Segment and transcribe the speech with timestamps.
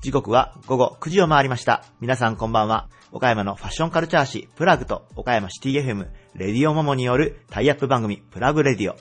[0.00, 1.84] 時刻は午後9時を回りました。
[2.00, 2.88] 皆さんこんばんは。
[3.10, 6.06] 岡山のファッションカルチャー誌プラグと岡山シティ FM
[6.36, 8.94] レディオモモによるタイアップ番組プラグレディオ。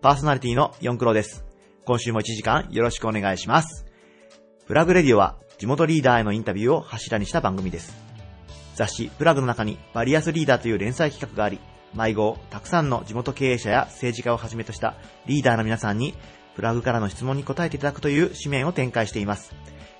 [0.00, 1.44] パーソナリティの四クロです。
[1.86, 3.84] 今週も1時間よろしくお願いします。
[4.66, 7.96] プラグレディオは地元リーダーへのインタビューを柱にした番組です。
[8.76, 11.58] 雑誌プラグの中にバリアスリーダーという連載企画があり、
[11.94, 14.94] 迷子たくさんの地元経営者や政治家をはじめとした
[15.26, 16.14] リーダーの皆さんに
[16.54, 19.54] プラグからの質問に答えていただくという紙面を展開しています。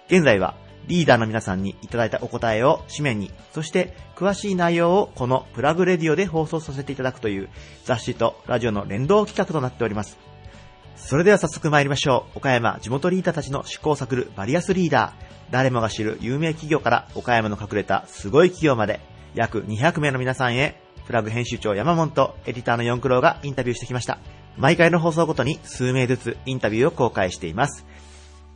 [0.08, 7.48] 現在はリーダーの皆さんにいただいたお答えを紙面に、そして詳しい内容をこのプラグレディオで放送させていただくという
[7.84, 10.18] 雑誌とラジオの連動企画となっております。
[10.96, 12.38] それでは早速参りましょう。
[12.38, 15.34] 岡山地元リーダーたちの試行錯るバリアスリーダー。
[15.50, 19.00] 誰もが知る有名企業から岡山の隠れたすごい企業まで
[19.34, 24.18] 約200名の皆さんへプラグ編集長山本とエディターの四クロウがインタビューしてきました。
[24.56, 27.84] 毎回の放送ごとに数名ずつインタビューを公開しています。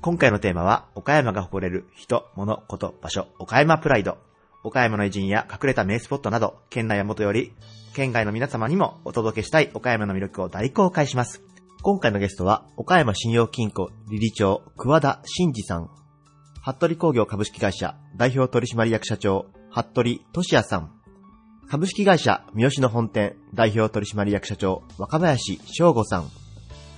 [0.00, 4.17] 今回のテーマは、岡山が誇れる人、物、こと、場所、岡山プライド。
[4.62, 7.53] 岡山の偉人や隠れた名スポットなど、県内はもとより、
[7.95, 11.42] 県外の皆様にもお届けしたい岡山の魅力を大公開します。
[11.83, 15.91] 今回のゲストは、岡山信用金庫理事長、桑田真二さん。
[16.65, 20.97] 服部工業株式会社代表取締役社長、服部俊也さん。
[21.70, 26.30] 株式会社三好の本店代表取締役社長、若林翔吾さん。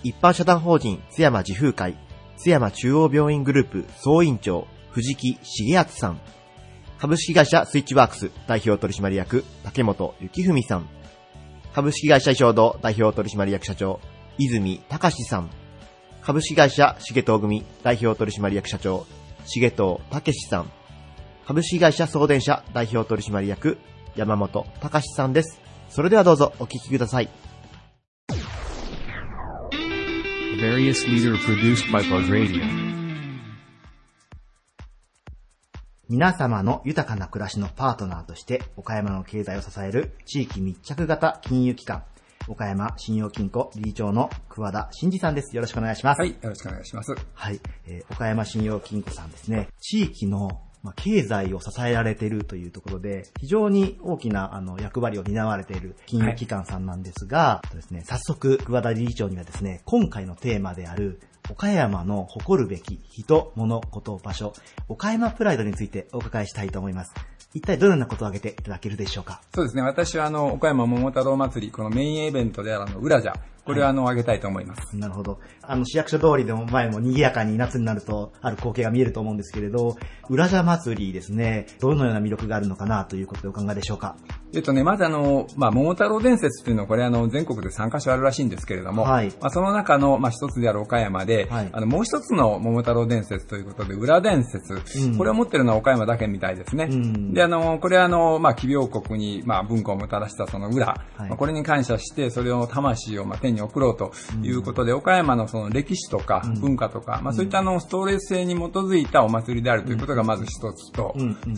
[0.05, 1.99] 一般社団法人津山自風会
[2.37, 6.21] 津山中央病院グループ総委員長、藤木重敦さん。
[7.01, 10.89] 株式会社スイッチワークス代表取締役、竹本幸文さん。
[11.75, 13.99] 株式会社衣装堂代表取締役社長、
[14.39, 15.51] 泉隆さん。
[16.23, 19.05] 株式会社重藤組代表取締役社長、
[19.53, 20.71] 重藤武さん。
[21.45, 23.77] 株式会社送電社代表取締役、
[24.17, 25.61] 山本隆さんです。
[25.89, 27.29] それではどうぞお聞きください。
[30.61, 32.63] Various leader produced by Bug Radio.
[36.09, 42.03] 皆様の豊かな暮らしのパートナーとして岡山の経済を支える地域密着型金融機関
[42.49, 45.55] 岡山信用金庫理事長の桑田真二さんです。
[45.55, 46.21] よろしくお願いします。
[46.21, 47.15] はい、よろしくお願いします。
[47.33, 47.61] はい。
[47.87, 49.69] えー岡山信用金庫さんですね。
[49.79, 61.21] 地域の、まあ、経済を支えられているというところで、非常に大きなあの役割を担われている金融機関さんなんですが、そうですね、早速、桑田理事長にはですね、今回のテーマである、
[61.51, 64.53] 岡山の誇るべき人、物、こと、場所、
[64.89, 67.13] 岡山プライドについてお伺いしたいと思います。
[67.53, 69.43] 一体どのようなことを挙げていただけるでしょうか？
[69.53, 74.97] そうですね、私はあの、岡山桃太郎祭り、このメインイベントであるあの、裏じゃ、これをあの、挙げたいと思います。
[74.97, 75.39] なるほど。
[75.63, 79.97] あの、市役所通りの前も賑やかに夏になるとある光景が見えると思うんですけれど、
[80.29, 84.17] 裏社祭りですね、どのような魅力があるのかなということでお考えでしょうか？
[84.53, 89.29] えっとね、まずあの、まあ、桃太郎伝説っていうのは、これあの、全国で3カ所あるらしいんですけれども、はい。
[89.41, 91.69] まあ、その中の、まあ、一つである岡山で、はい。
[91.73, 95.17] あの、もう一つの桃太郎伝説ということで、裏伝説、うん。
[95.19, 96.89] これを持ってるのは岡山だけみたいですね。
[96.91, 97.33] うん。
[97.33, 101.29] で、あの、これはあの、まあ、奇病国に、まあ、文化をもたらしたその裏、はい。
[101.29, 104.13] まあ、これに感謝して、それを魂を、まあ、天に送ろうと
[104.43, 111.15] いうことで、岡山のその歴史とか文化とか、まあ、そういったあの、ストレス性に基づいたお祭りであるということがまず一つと、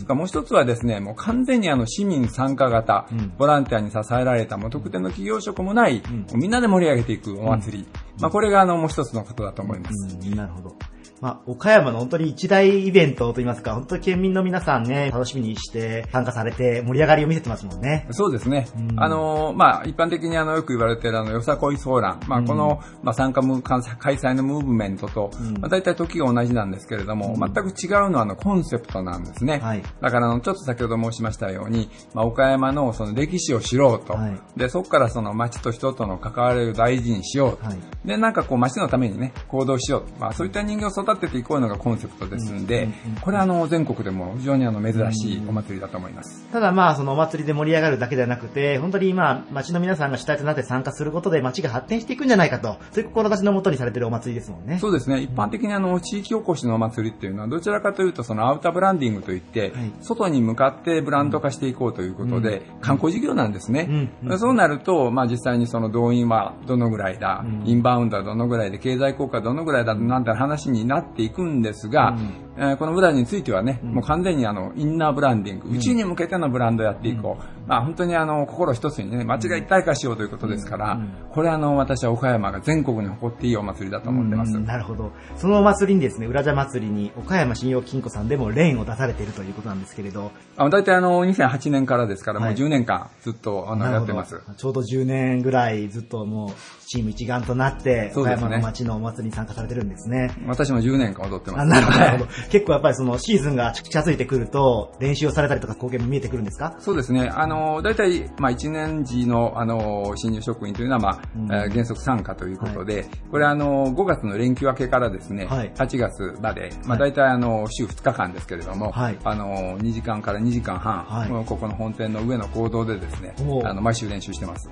[0.09, 3.33] もう一つはですね、もう完全にあの、市民参加型、うん。
[3.37, 6.01] ボランティアに支えられた、もう特定の企業職もない、
[6.35, 7.87] みんなで盛り上げていくお祭り。
[8.19, 10.17] まあ、これがあの、もう一つのことだと思います。
[10.21, 10.75] うん、なるほど。
[11.23, 18.07] まあ、岡山の本当に一大イベントといいますか、本当に県民の皆さんね、楽しみにして参加されて盛り上がりを見せてますもんね。
[18.11, 18.67] そうですね。
[18.77, 22.19] うんあのーまあ、一般的にあの、よく言われているあの、よさこいソーラン。
[22.27, 23.79] まあ、この、まあ、参加ム開
[24.17, 29.59] 催のムーブメントと、うんまあ、大体時が同じなんですけれども、全く違うのはあの、コンセプトなんですね。
[29.59, 34.11] はいだから、あの、ちょっと先ほど申しましたように、まあ、岡山のその歴史を知ろうと。
[34.11, 37.65] はいで、そこからその町と人との関わりを大事にしようと。
[37.67, 40.19] はいで、なんかこう、町のためにね、行動しようと。
[40.19, 42.89] まあ、そういった人間を育てていこうのがコンセプトですんで、
[43.21, 46.45] これはあの、全国でも非常にあの、珍しいお祭りだと思います。
[46.51, 54.79] ただまあ、そのお祭りで盛り上がるだけではなくて、本当にまあ、町の皆さんが主体となって参加することで町が発展していくんじゃないかと、そういう志のもとにされているお祭りですもんね。
[54.79, 55.21] そうですね。
[55.21, 64.11] 一般的にあの、地域おこしのお祭りっていうのは、どちらかというと、そのアウターブランディングといって、はい外に向かってブランド化していこうということで、観光事業なんですね。
[64.37, 72.17] そうなると、まあ実際にその動員はどのぐらいだ、うんインバウンドはどのぐらいで、経済効果はどのぐらいだ、なんて話になっていくんですが、
[72.57, 77.67] えーこのブラジについてはね、もう完全にあの、インナーブランディング、内に向けてのブランドをやっていこう。
[77.67, 80.99] まあ本当にあの、心一つにね、街が一体化しようということですから、
[81.31, 84.55] これあの、私は岡山が全国に誇っていいお祭りだと思ってます。
[84.55, 85.11] うんなるほど。
[85.35, 90.31] そのお祭りにですね、浦社祭りに岡山信用金庫さんでもレーンを出されているということなんですけれど。
[90.55, 94.41] あの大体あの、2008年からですから、もうはい10年間ずっとあの、やってます。
[94.57, 96.49] ちょうど10年ぐらいずっともう
[96.93, 100.29] チーム一丸となって、岡山の街のお祭りに参加されてるんですね。
[100.45, 101.61] 私も10年間踊ってます。
[101.61, 101.79] あな
[102.11, 102.31] るほど。
[102.51, 106.75] 結構やっぱりそのシーズンが近づいてくると、練習をされたりとか貢献も見えてくるんですか？
[106.79, 107.29] そうですね。
[107.33, 123.33] あの、大体、まあ、1年時の、あの、新入職員というのは、まあ、うんえー原則参加ということで、これあの、5月の連休明けからですね、はい8月まで、まあ、はい大体あの、週2日間ですけれども、はいあの、2時間から2時間半、はいここの本店の上の行動でですね
[123.65, 124.69] あの、毎週練習してます。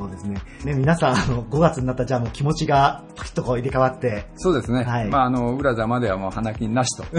[0.00, 0.40] そうですね。
[0.64, 4.84] ね、皆さん、あの、5月になったらじゃあもう気持ちがパキッとこう入れ替わって、そうですね。
[4.84, 7.04] はいまあ、あの、裏座まではもう花金なしと。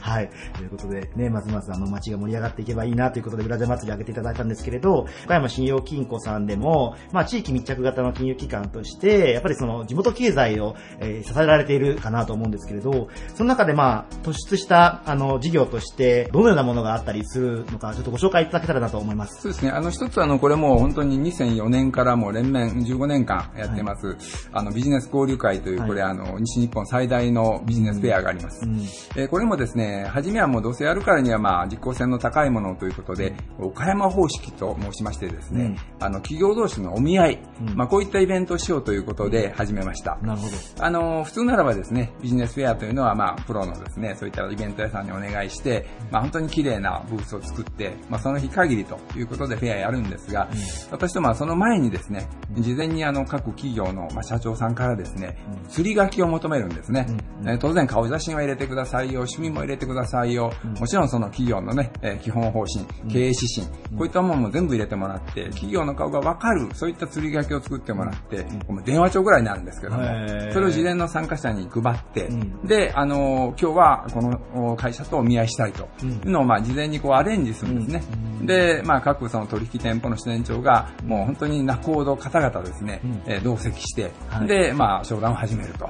[0.00, 0.30] はい。
[0.56, 19.42] ということで、ね、ますますあの街が盛り上がっていけばいいなということで、裏手祭り上げていただいたんですけれど、岡山信用金庫さんでも、まあ地域密着型の金融機関として、やっぱりその地元経済を、えー支えられているかなと思うんですけれど、その中でまあ突出したあの事業として、どのようなものがあったりするのか、ちょっとご紹介いただけたらなと思います。
[19.42, 19.70] そうですね。
[19.70, 21.18] あの、一つあの、これもう本当に
[21.54, 24.16] 2004年からもう連綿15年間やってます、
[24.52, 28.64] あの、ビジネス交流会という、はいこれあの、西日本最大のビジネスフェアがあります。
[28.64, 28.80] うん。
[29.16, 40.18] えーこれもですね、初めはもうどうせやるからにはまあ実効性の高いものということで、岡山方式と申しましてですね、あの企業同士のお見合い、うんまあこういったイベントをしようということで始めました。
[40.22, 40.84] なるほど。
[40.84, 50.48] あの、普通ならばですね、ビジネスフェアというのは、まあ、プロのですね、そういったイベント屋さんにお願いして、まあ、本当に綺麗なブースを作って、まあ、その日限りということでフェアやるんですが、
[50.90, 55.36] 私どもはその前にですね、事前にあの、各企業の、まあ、社長さんからですね、
[55.68, 57.04] 釣り書きを求めるんですね。
[57.42, 57.48] うん。
[57.48, 63.66] えー当然、顔写真は入れてくださいよ、趣味も入れてくださいよ、もちろんその企業のね、えー基本方針、経営指針、
[63.98, 70.04] こういったものも全部入れてもらって、企業の顔がわかる、そういった釣り書きを作ってもらって、もう電話帳ぐらいになるんですけども
[70.52, 72.66] それを事前の参加者に配って、うん。
[72.68, 78.22] で、あの、今日はこのお会社とお見合いしたいというのを、まあ、事前にこうアレンジするんですね。
[78.46, 83.22] で、まあ、各その取引店舗の支店長が、もう本当に仲人方々ですね、うん。
[83.26, 84.46] えー同席して、はい。
[84.46, 85.88] で、まあ、商談を始めると。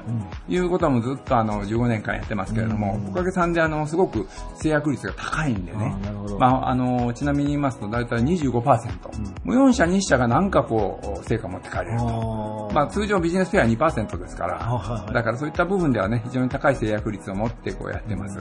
[0.48, 3.08] いうこともずっとあの15年間やってますけれども、うん。
[3.08, 4.26] おかげさんであのすごく
[4.56, 5.94] 制約率が高いんでね。
[6.06, 12.70] あまあ、あのちなみに言いますと大体25%、もう4社2社がなんかこう成果を持って帰れると。
[12.72, 15.14] まあ、通常ビジネスフェア2%ですから、あはいはい。
[15.14, 18.38] だからそういった部分ではね、非常に高い制約率を持ってこうやってます。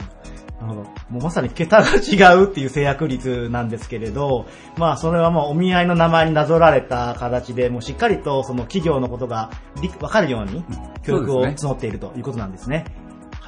[0.62, 0.90] なるほど。
[1.10, 9.50] もうまさに桁が違うっていう制約率なんですけれど、まあそれはもうお見合いの名前になぞられた形で、もうしっかりとその企業のことが
[9.80, 10.64] 理わかるように
[11.02, 12.84] 教育を募っているということなんですね。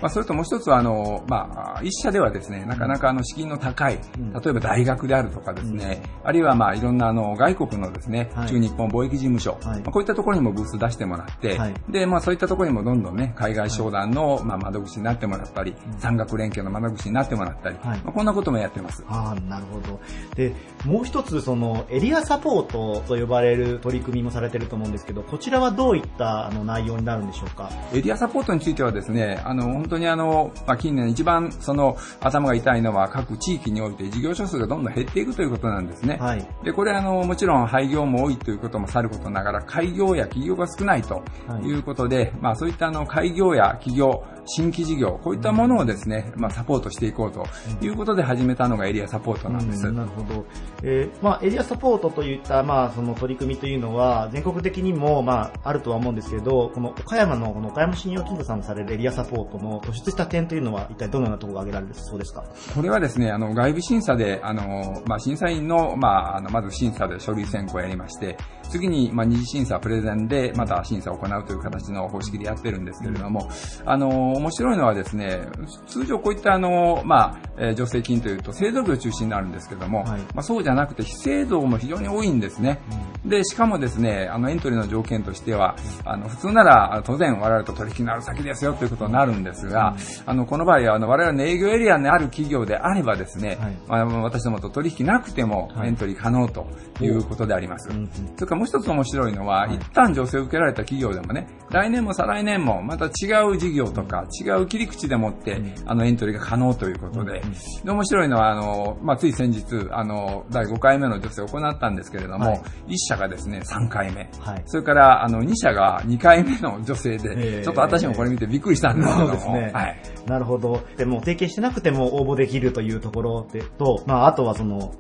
[0.00, 4.32] まあ、それともう一つは、あの、まあ、一社ではですね、なかなかあの資金の高い、ん。
[4.32, 8.49] 例えば大学であるとかですね、あるいはまあ、いろんなあの、外国のですね、はい。
[8.49, 9.81] 中日本貿易事務所、はい。
[9.82, 11.75] まあ、こういったところにもブース出してもらって、はい。
[11.88, 17.99] で、まあ、そういったところにもどんどんね、海外商談の、まあ、窓口になってもらったり、産学連携の窓口になってもらったり、はい。
[18.00, 19.05] まあ、こんなこともやってます。
[19.08, 20.00] ああ、なるほど。
[20.35, 20.55] で、
[20.85, 27.70] もう一つ、その、エリアサポートと呼ばれる取り組みもされてると思うんですけど、こちらはどういったあの内容になるんでしょうか？
[27.93, 36.17] エリアサポートについてはですね、あの、本当にあの、まあ、近年一番その頭が痛いのは各地域において事業所数がどんどん減っていくということなんですね。
[36.17, 36.49] はい。
[36.65, 41.23] で、これあの、もちろん廃業も多いということもさることながら、開業や起業が少ないと
[41.63, 47.46] いうことで、まあそういったあの、開業や起業、新規事業、こういったものをですね、まあサポートしていこうと
[47.85, 49.87] いうことで始めたのがエリアサポートなんです。
[49.87, 50.44] うんなるほど。
[50.82, 62.44] えーまあ、エリアサポートといった、まあ、その取り組みというのは、全国的にも、まあ、あるとは思うんですけれど、この岡山の、この岡山信用金庫さんがされるエリアサポートの突出した点というのは、一体どのようなところが挙げられるそうですか？
[62.74, 68.36] これはですね、あの、外部審査で、あの、まあ、審査員の、まあ、あの、まず審査で書類選考をやりまして、
[68.69, 73.49] 次に、まあ、二次審査、プレゼンで、また審査を行うという形の方式でやってるんですけれども、
[73.85, 75.43] あの、面白いのはですね、
[75.87, 80.21] 通常こういったあの、まあ、えー助成金というと、製造業中心になるんですけども、はい。
[80.21, 82.81] まあ、そうじゃなくて、非製造も非常に多いんですね。
[83.25, 94.06] で、しかもですね、あの、エントリーの条件としては、あの、普通なら、当然我々と取引のある先ですよということになるんですが、あの、この場合は、あの、我々の営業エリアにある企業であればですね、はい。
[94.06, 95.89] まあ、私どもと取引なくてもはい。
[95.89, 96.67] エントリー可能と
[97.01, 97.91] いうことであります。
[97.91, 98.09] うんうん
[98.55, 107.43] それからもう一つ面白いのは、一旦助成を受けられた企業でもね、来年も再来年もまた違う事業とかまあ、違う切り口でもって、あの、エントリーが可能ということで、
[107.84, 114.29] で、面白いのは、あの、まあ、つい先日、あの、第5回目の女性を行ったんですけれども、はい1社がですね、3回目。
[114.39, 114.63] はい。
[114.67, 119.96] それから、あの、2社が2回目の女性で、ええちょっと私もこれ見てびっくりしたんですけども、ねはい。
[120.27, 120.82] なるほど。
[120.96, 124.94] でも、提携してなくても応募できるというところでと、まあ、あとはその、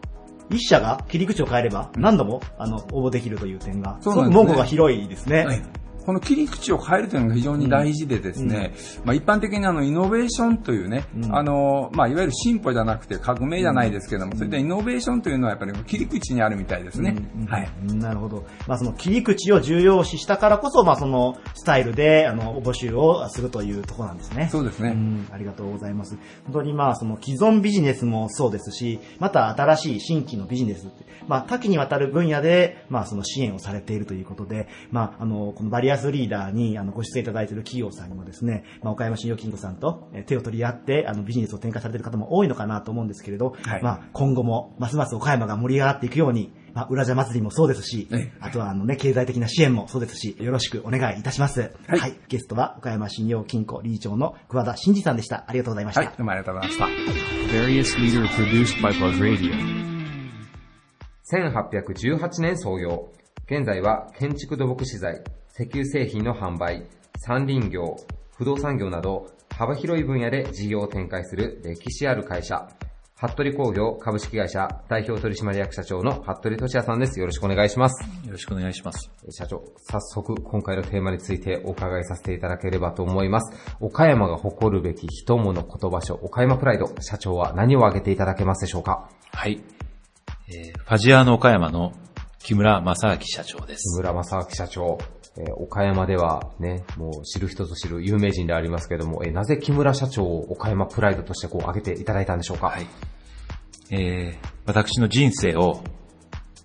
[0.50, 5.44] 一社が切り口を変えれば何度も、あの、応募できるという点が、すね門戸が広いですね。
[5.44, 5.62] はい
[6.04, 17.16] この切り口を変えるというのが非常に大事でですね、まあ一般的にあのイノベーションというね、うんあの、まあいわゆる進歩じゃなくて革命じゃないですけども、そういったイノベーションというのはやっぱり切り口にあるみたいですね。
[17.36, 17.68] うんはい。
[17.94, 18.46] なるほど。
[18.66, 24.48] まあその切り口を重要視したからこそ、まあそのスタイルで、あの、募集をするというところなんですね。
[24.50, 24.90] そうですね。
[24.90, 26.16] うん、ありがとうございます。
[26.44, 30.84] 本当にまあその既存ビジネスもそうですし、また新しい新規のビジネス
[31.28, 51.72] まあ多岐にわたる分野で、まあその支援をされているということで、まああの、このバリアスリーダーにあのご出演いただいている企業さんにもですね、まあ岡山信用金庫さんとえー手を取り合って、あのビジネスを展開されている方も多いのかなと思うんですけれど、はいまあ今後もますます岡山が盛り上がっていくように、まあ、裏社祭りもそうですしええ、あとはあのね、経済的な支援もそうですし、よろしくお願いいたします。
[51.86, 52.18] はいはい。
[52.28, 55.44] ゲストは岡山信用金庫理事長の桑田真二さんでした。
[55.46, 56.00] ありがとうございました。
[56.00, 56.10] はい。
[56.10, 56.86] どうもありがとうございました。
[57.54, 59.52] Various leader produced by Buzz Radio.
[61.24, 63.12] 1818年創業。
[63.46, 65.22] 現在は建築土木資材、
[65.56, 66.84] 石油製品の販売、
[67.16, 67.94] 山林業、
[68.36, 72.68] 不動産業など幅広い分野で事業を展開する歴史ある会社。
[73.14, 77.20] 服部工業株式会社代表取締役社長の服部俊也さんです。
[77.20, 78.02] よろしくお願いします。
[78.26, 79.08] よろしくお願いします。
[79.30, 83.56] 社長、早速今回のテーマについてお伺いさせていただければと思います。
[83.78, 86.92] 岡山が誇るべき人物言葉書、岡山プライド。
[87.00, 89.08] 社長は何を挙げていただけますでしょうか？
[89.32, 89.62] はい。
[90.48, 91.92] えーファジアーノ岡山の
[92.40, 93.96] 木村正明社長です。
[93.98, 94.98] 村正明社長、
[95.36, 102.68] えー岡山ではね、もう知る人ぞ知る有名人でありますけども、えーなぜ木村社長を岡山プライドとしてこう挙げていただいたんでしょうか？
[102.68, 102.86] はい。
[103.90, 105.82] えー私の人生を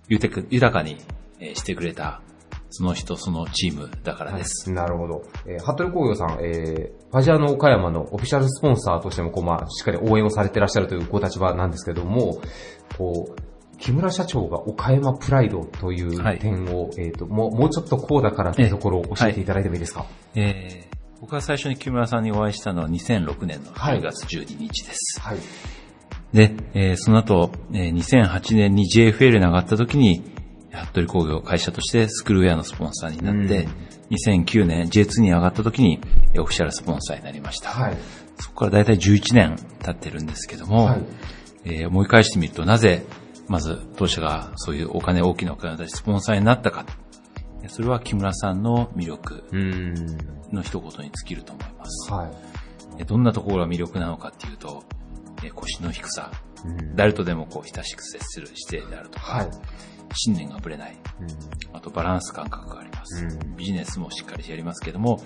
[0.08, 0.96] 豊かに
[1.38, 2.22] えーしてくれた、
[2.70, 4.70] その人、そのチームだからです。
[4.70, 5.22] なるほど。
[5.44, 12.40] えー、服部工業さん、えー、ファジアーノ岡山のオフィシャルスポンサーとしても、こう、まあ、しっかり応援をされてらっしゃるというご立場なんですけども、
[12.96, 13.49] こう、
[13.80, 25.20] 木村社長が岡山プライドというはい点を、えっ、と、もう、もうちょっとこうだからというところを教えていただいてもいいですか、えー僕が最初に木村さんにお会いしたのは2006年のはい10月12日です。
[25.20, 25.38] はい。
[26.32, 30.22] で、えーその後、えー2008年に JFL に上がった時に、
[30.72, 33.68] 服部工業会社としてスクールウェアのスポンサーになって、
[34.10, 36.00] 2009年 J2 に上がった時に
[36.32, 37.68] えーオフィシャルスポンサーになりました。
[37.68, 37.98] はい。
[38.38, 41.02] そこからだいたい11年経ってるんですけども、はい
[41.64, 43.04] えー思い返してみるとなぜ、
[43.50, 46.86] まず当社がそういうお金、大きなお金を出してスポンサーになったか。
[47.68, 49.44] それは木村さんの魅力。
[50.52, 52.12] の一言に尽きると思います。
[52.12, 52.30] はい。
[52.98, 54.84] えーどんなところが魅力なのかっていうと、
[55.42, 56.30] えー腰の低さ、
[56.64, 59.50] うん誰とでもこう親しく接する姿勢であるとか、はい。
[60.14, 61.28] 信念がぶれない、うん
[61.76, 63.24] あとバランス感覚があります。
[63.24, 65.20] うんビジネスもしっかりやりますけども、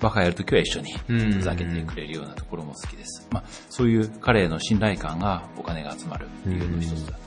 [0.00, 3.26] バカやるときは一緒にうんふざけてくれるようなところも好きです。
[3.30, 7.18] まあ、そういう彼への信頼感がお金が集まる理由の一つだ。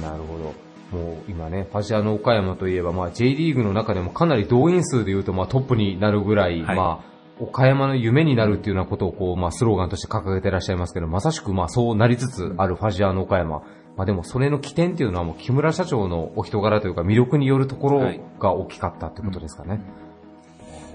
[0.00, 0.66] なるほど。
[0.96, 13.62] もう今ね、ファジアの岡山といえば、まあ J リーグの中でもかなり動員数で言うと、まあトップになるぐらい、はいまあ、岡山の夢になるっていうようなことをこう、まあスローガンとして掲げてらっしゃいますけど、まさしくまあそうなりつつあるファジアの岡山。
[13.96, 19.68] まあでもそれの起点っていうのはもう木村社長のお人柄というか魅力によるところはいが大きかったってことですかね。
[19.70, 19.80] なる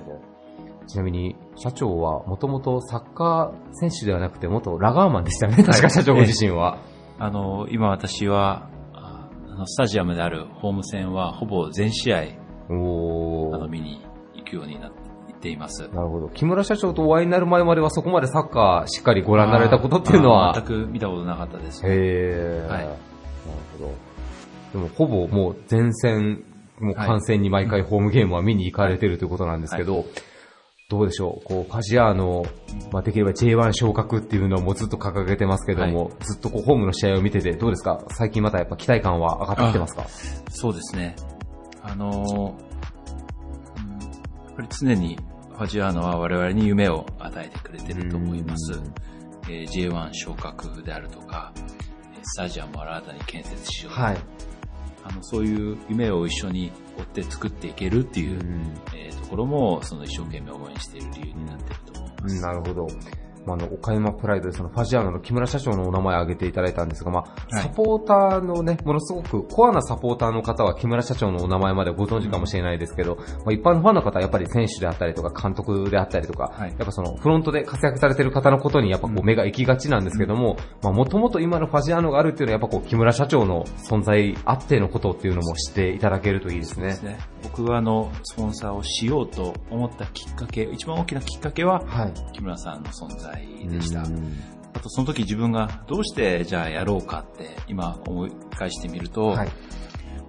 [0.05, 0.21] ほど
[0.87, 6.79] ちなみに、社長はもともとサッカー選手ではなくて元ラガーマンでしたよね、確か社長ご自身は。
[7.17, 8.67] あの、今私は、
[9.65, 12.23] スタジアムであるホーム戦はほぼ全試合、あ
[12.69, 14.01] の、見に
[14.33, 14.91] 行くようになっ
[15.39, 15.87] ています。
[15.89, 16.29] なるほど。
[16.29, 20.53] 木村社長とお会いになる前まではそこまでサッカーしっかりご覧になられたことっていうのは。
[20.53, 21.85] 全く見たことなかったです。
[21.85, 22.67] へー。
[22.67, 22.97] はいなる
[23.77, 23.91] ほど。
[24.73, 26.43] でもほぼもう前線、
[26.79, 30.05] もう観戦に毎回ホームゲームは見に行かれてるということなんですけど、
[30.91, 32.43] どうでしょうこう、ファジアーノ、
[32.91, 38.03] まあ、できれば J1 昇格っていうのをもうずっと掲げてますけども、はずっとこう、ホームの試合を見てて、どうですか？
[38.11, 40.05] 最近またやっぱ期待感は上がってきてますか？
[40.49, 41.15] そうですね。
[41.81, 42.53] あのーうんや
[44.51, 45.17] っぱり常に
[45.53, 48.73] ファジアーノは我々に夢を与えてくれてると思います。
[49.49, 53.93] えー J1 昇格であるとか、えースタジアムを新たに建設しよう。
[53.93, 54.17] はい。
[55.03, 62.41] あの、そういう夢を一緒に追って作っていけるっていう、うんえーところも、その一生懸命応援している理由になっていると思います。
[62.41, 62.87] なるほど。
[63.45, 67.21] まあ、あの、岡山プライドでそのファジアーノの木村社長のお名前を挙げていただいたんですが、まあ、
[67.55, 86.91] はいサポーターのね、ものすごくコアなサポーターの方は木村社長のお名前までご存知かもしれないですけど、まあ、一般のファンの方はやっぱり選手であったりとか監督であったりとか、はいやっぱそのフロントで活躍されてる方のことにやっぱこう目が行きがちなんですけども、まあ、もともと今のファジアーノがあるっていうのはやっぱこう木村社長の存在あってのことっていうのも知っていただけるといいですね。
[86.91, 87.19] ですね。
[87.43, 92.13] 僕があの、スポンサーをしようと思ったきっかけ、一番大きなきっかけは、はい。
[92.33, 93.30] 木村さんの存在
[93.69, 94.09] でしたう。
[94.09, 94.33] ん
[94.73, 99.49] あとその時自分がどうしてじゃあやろうかって今思い返してみると、はい。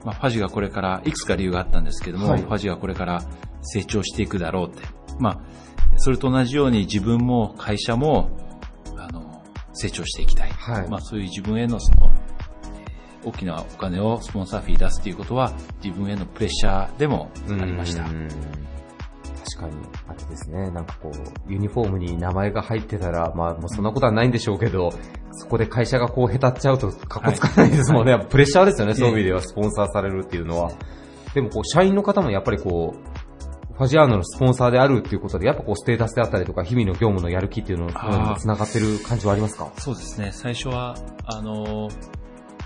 [0.04, 3.22] まあ、ファジがこれから、いくつか理由があったんですけども、はいファジがこれから
[3.62, 4.82] 成長していくだろうって。
[5.18, 5.40] まあ、
[5.96, 8.30] それと同じように自分も会社も、
[8.96, 9.42] あの、
[9.72, 10.50] 成長していきたい。
[10.50, 12.32] はいまあ、そういう自分へのその、えー
[13.24, 18.04] 大きなお金をスポンサーフィー出すということは、自分へのプレッシャーでもありました。
[19.42, 24.90] うん確かに、あれですね、なんかこう、ユニフォームに名前が入ってたら、まあ、もうそんなことはないんでしょうけど、
[25.32, 28.12] そこで会社がこう、へたっちゃうと、かっこつかないですもんね。
[28.12, 30.70] やっぱプレッシャーですよね、そういう意味では、スポンサーされるっていうのは。
[31.34, 39.72] でも、こう、社員の方もやっぱりこう、ファジアーノのスポンサーであるっていうことで、やっぱこう、ステータスであったりとか、日々の業務のやる気っていうのにあーも繋がってる感じはありますか？
[39.78, 40.30] そうですね。
[40.32, 40.94] 最初は、
[41.26, 41.88] あの、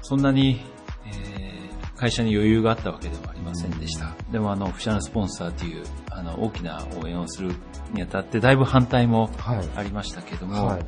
[0.02, 0.60] そんなに、
[1.06, 1.56] えー
[1.98, 4.14] 会社に余裕があったわけではありませんでした。
[4.30, 5.82] でも、あの、オフィシャルスポンサーという、
[6.18, 7.52] あの、大きな応援をする
[7.92, 9.68] にあたって、だいぶ反対もはい。
[9.76, 10.86] ありましたけども、はい。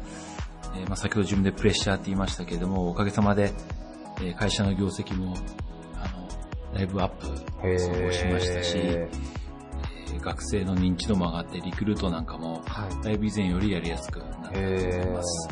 [0.77, 3.53] えーまあ、先ほど自分でプレッシャーって言いましたけれども、おかげさまで、
[4.21, 5.35] えー会社の業績も、
[5.97, 7.27] あの、だいぶアップ
[8.13, 9.39] しましたし、えー
[10.21, 13.05] 学生の認知度も上がって、リクルートなんかも、はい。
[13.05, 15.49] だいぶ以前よりやりやすくなってます。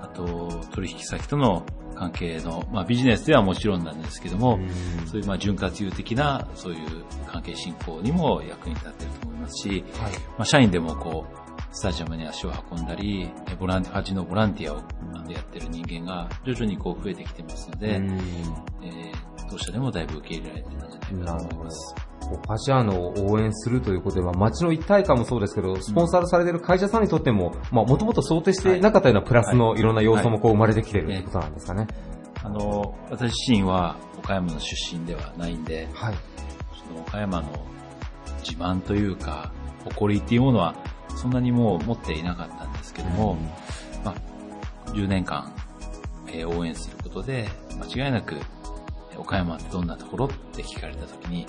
[0.00, 1.64] あと、取引先との
[2.00, 4.58] 関係の、まあビジネスではもちろんなんですけども、
[5.04, 9.80] そういうまあ潤滑油的な、そういう関係進行にも役に立っていると思いますし、はい。
[9.82, 9.86] ま
[10.38, 11.40] あ社員でもこう、
[11.72, 14.76] スタジアムに足を運んだり、えボランティア、ファジのボランティアを
[15.30, 18.10] やってる人間が徐々にこう増えてきてますので、うん
[18.82, 21.94] えー当社でもだいぶ受け入れられてたんじゃないかと思います。
[22.36, 29.82] ファジアーノを応援するということで、まあ、街の一体感もそうですけど、スポンサーされている会社さんにとっても、まあ、もともと想定してなかったようなプラスのい。
[29.82, 31.86] ろんな要素もこう生まれてきているということなんですかね。
[32.42, 36.14] あの、私自身は岡山の出身ではないんで、はい。
[36.88, 37.48] その岡山の
[38.42, 39.52] 自慢というか、
[39.84, 40.74] 誇りっていうものは
[41.16, 43.36] そんなにもう持っていなかったんですけども、
[44.04, 45.52] まあ、10年間、
[46.28, 47.48] えー応援することで、
[47.94, 51.44] 間違いなく、えー岡山ってどんなところって聞かれたときに、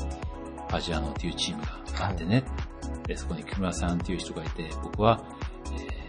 [0.72, 1.64] ファジアーノっていうチーム
[1.98, 2.44] があってね、
[3.06, 5.22] でそこに木村さんっていう人がいて、僕は、
[5.74, 6.02] えー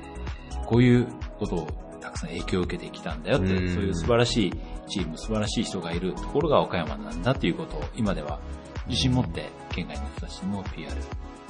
[0.64, 1.06] こういう
[1.38, 1.66] ことを
[2.00, 4.52] たくさん影響を受けてきたんだよって、そううんいう素晴らしい
[4.88, 8.40] チーム、素晴らしい人がいるところが岡山なんだっていうことを今では
[8.86, 10.90] 自信持って県外の人たちにも PR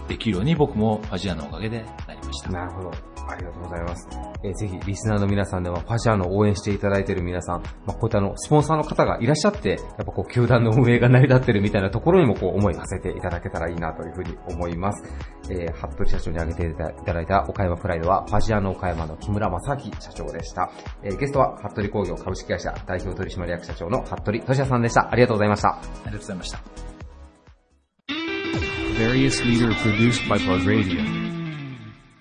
[0.08, 2.50] できるように僕もファジアのおかげでなりました。
[2.50, 3.11] なるほど。
[3.28, 4.08] ありがとうございます。
[4.44, 15.02] えーぜひ、リスナーの皆さんでは、ファジアーノを応援していただいている皆さん、まあ、こういったあの、スポンサーの方がいらっしゃって、やっぱこう、球団の運営が成り立ってるみたいなところにも、こう、思い馳せていただけたらいいなというふうに思います。
[15.50, 20.70] えー、服部社長に挙げていただいた岡山プライドは、ファジアーノ岡山の木村正樹社長でした。
[21.02, 25.08] えーゲストは、服部工業株式会社代表取締役社長の服部俊也さんでした。
[25.10, 25.68] ありがとうございました。
[25.68, 26.60] ありがとうございました。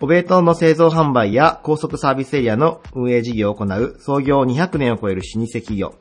[0.03, 5.93] お弁当の製造販売や高速サービスエリアの運営事業を行う創業200年を超える老舗企業。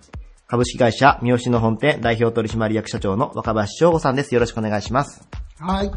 [0.46, 4.34] 株式会社三好の本店代表取締役社長の若林翔吾さんです。
[4.34, 5.28] よろしくお願いします。
[5.58, 5.90] はい。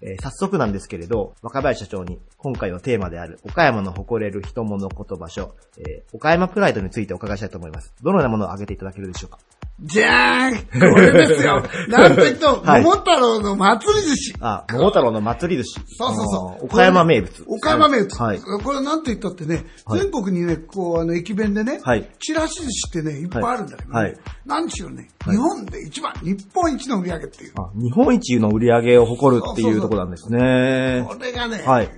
[0.00, 7.94] えー早速なんですけれど、若林社長に今回のテーマである岡山の誇れる人物こと場所、えー岡山プライドについてお伺いしたいと思います。
[8.02, 9.38] どのようなものを挙げていただけるでしょうか？
[9.80, 11.62] じゃーんこれですよ。
[11.90, 14.34] なんと言っても、はい桃太郎の祭り寿司。
[14.40, 15.80] あ、桃太郎の祭り寿司。
[15.98, 17.44] そうそうそう岡山名物。
[17.48, 18.22] 岡山名物。
[18.22, 18.40] はい。
[18.40, 27.52] これなんと言ったってね、はい全国にね、こう、あの、駅弁でね、はいチラシ寿司ってね、いっぱいあるんだけどね、はい何しろね、日本で一番、日本一の売り上げっていう。
[27.58, 31.04] あ日本一の売り上げを誇るっていうところなんですね。
[31.08, 31.90] これがね、はい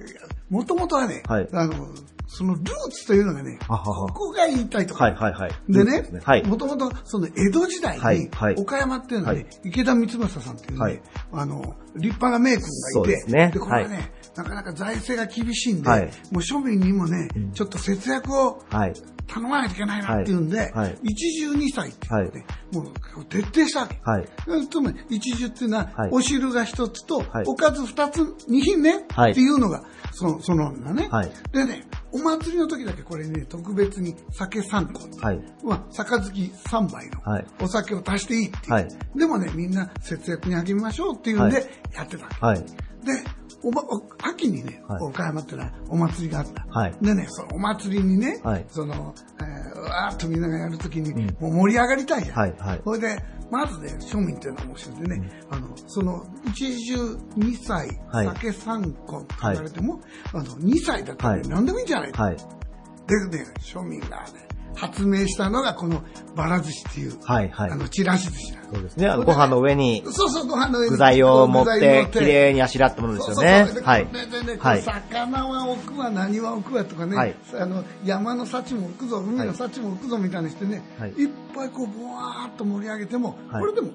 [0.49, 1.89] もともとはね、はいあの、
[2.37, 5.07] そのルーツというのがね、ここが言いたいところ。
[5.07, 5.53] はいはいはい。
[5.71, 6.45] でね、はい。
[6.45, 9.49] もともとその江戸時代に岡山っていうのはね、はい。
[9.65, 11.03] 池田光正さんっていうね、はい。
[11.33, 18.95] あの、立派な名君そがいて、うでこれはね、なかなか財政が厳しいんで、はいもう庶民にもね、ちょっと節約をはい。
[19.29, 23.99] 頼まないといけないなっていうんで、はいはい一汁二菜って言って、もう徹底したわけ。
[24.05, 24.29] はい。
[24.69, 35.27] つまり、一汁っていうのは、はいお汁が一つと、はいおかず二つ、二品ね、はいっていうのが、その、そのだね、はいでね、お祭りの時だけこれね、特別に酒3個。
[35.27, 35.41] はい。
[35.65, 38.73] まあ、杯3杯のはいお酒を足していいっていう。
[38.73, 42.47] はいでもね、みんな節約に励みましょうっていうんではいやってたわけ。
[42.47, 42.59] はい。
[42.61, 43.25] で、
[43.67, 45.03] おば、お秋にね、はい。
[45.03, 46.65] 岡山ってのはお祭りがあった。
[46.71, 46.95] はい。
[47.03, 48.65] でね、そのお祭りにね、はい。
[48.69, 51.37] その、えー、わーっとみんながやるときに、うん。
[51.41, 52.37] もう盛り上がりたいじゃん。
[52.39, 52.81] はいはい。
[52.85, 56.95] それで、まずね、庶民っていうのは面白いでね、あの、その、一中
[57.39, 58.27] 2歳、はい。
[58.27, 60.01] 酒3個って言われても、
[60.33, 61.49] あの、2歳だったら、ねはい。
[61.49, 62.23] 何でもいいんじゃないか。
[62.23, 62.37] はい。
[62.37, 64.47] でね、庶民がね、
[64.77, 66.03] 発明したのがこの
[66.37, 68.75] バラ寿司っていう、はいはいあの、ちらし寿司なの。
[68.75, 69.09] そうですね。
[69.09, 73.85] あのご飯の上にそうそう、ご飯の上に具材を持って乗、綺麗にあしらったものですよねそうそう。
[73.85, 74.07] はい。
[74.07, 83.91] ででではい魚は置くわ、何は置くわとかね、はいあの山の幸も置くぞ、海の幸も置くぞみたいにしてね、はいい、っぱいこう、ぼわーっと盛り上げても、はいこれでも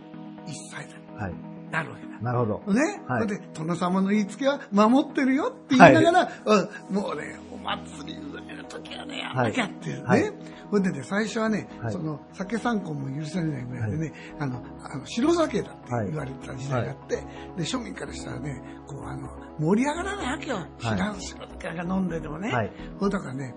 [0.47, 1.33] 一歳だはい。
[1.71, 2.19] なるわけだ。
[2.19, 2.73] なるほど。
[2.73, 6.57] ね、はいで、殿様の言いつけは守ってるよって言いながら、う
[6.91, 10.03] んもうね、お祭りの時はね、やらなきゃっていうね。
[10.03, 10.33] はい
[10.71, 17.23] それでね、最初はね、はいその、酒参考も許されないぐらいでね、あの、あの白酒だって言われた時代があって、で、
[17.63, 19.29] 庶民からしたらね、こう、あの、
[19.59, 20.65] 盛り上がらないわけよ。
[20.79, 22.53] 白白酒が飲んでてもね。
[22.53, 23.53] はいだからね、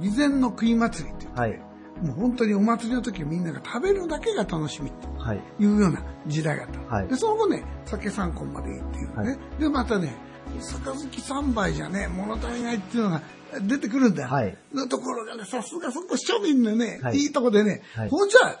[0.00, 1.60] 備前の食い祭りって言って、はい。
[2.02, 5.42] もう本当にお祭りの時みんなが食べるだけが楽しみってはい。
[5.58, 6.80] いうような時代があった。
[6.96, 9.14] はいで、その後ね、酒3本までいいっていうね。
[9.14, 10.16] はいで、またね、
[10.58, 13.22] 杯3杯じゃね、物足りないっていうのが
[13.62, 14.28] 出てくるんだよ。
[14.28, 14.56] はい。
[14.74, 17.18] のところがね、さすがそこ庶民のね、はい。
[17.18, 18.08] い、いとこでね、はい。
[18.08, 18.58] ほんじゃ、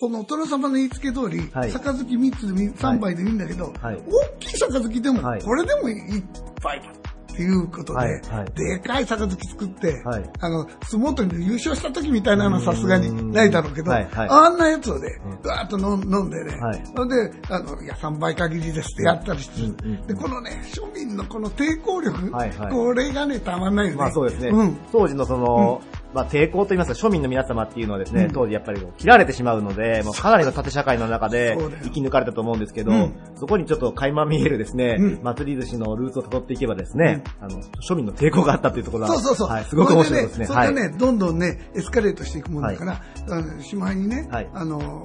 [0.00, 1.72] このお殿様の言いつけ通り、はい。
[1.72, 3.96] 杯3つでみ3杯でいいんだけど、はい。
[3.96, 5.42] 大きい杯でも、はい。
[5.42, 6.24] これでも一
[6.62, 6.92] 杯だ。
[7.38, 8.50] っていうことで、はいはい。
[8.56, 10.30] でかい杯作って、はい。
[10.40, 14.28] あの、相撲取りで優勝した時みたいなのはさすがにないだろうけど、はいはい。
[14.28, 16.82] あんなやつをねうん、ガーッと飲んでね、はい。
[16.96, 20.06] それで、あの、いや、3倍限りですってやったりして、うんうんうん。
[20.08, 22.72] で、このね、庶民のこの抵抗力、はいはい。
[22.72, 23.98] これがね、たまんないよね。
[23.98, 24.48] まあそうですね。
[24.48, 24.76] うん。
[24.90, 25.80] 当時のその、
[26.14, 33.14] まあ抵抗といいますか、庶民の皆様っていうのはですね、当時やっぱり切られてしまうので、もうかなりの縦社会の中で生き抜かれたと思うんですけど、うん。
[33.36, 35.22] そこにちょっと垣間見えるですね、うん。
[35.22, 39.48] 祭り寿司のルーツを辿っていけばですね、あの、庶民の抵抗があったというところは、そうそうそう。
[39.48, 40.46] はい、すごく面白いですね。
[40.46, 40.68] はい。
[40.68, 44.50] それでね、どんどんね、エスカレートしていくもんだから、あのしまいにね、はい。
[44.54, 45.04] あの、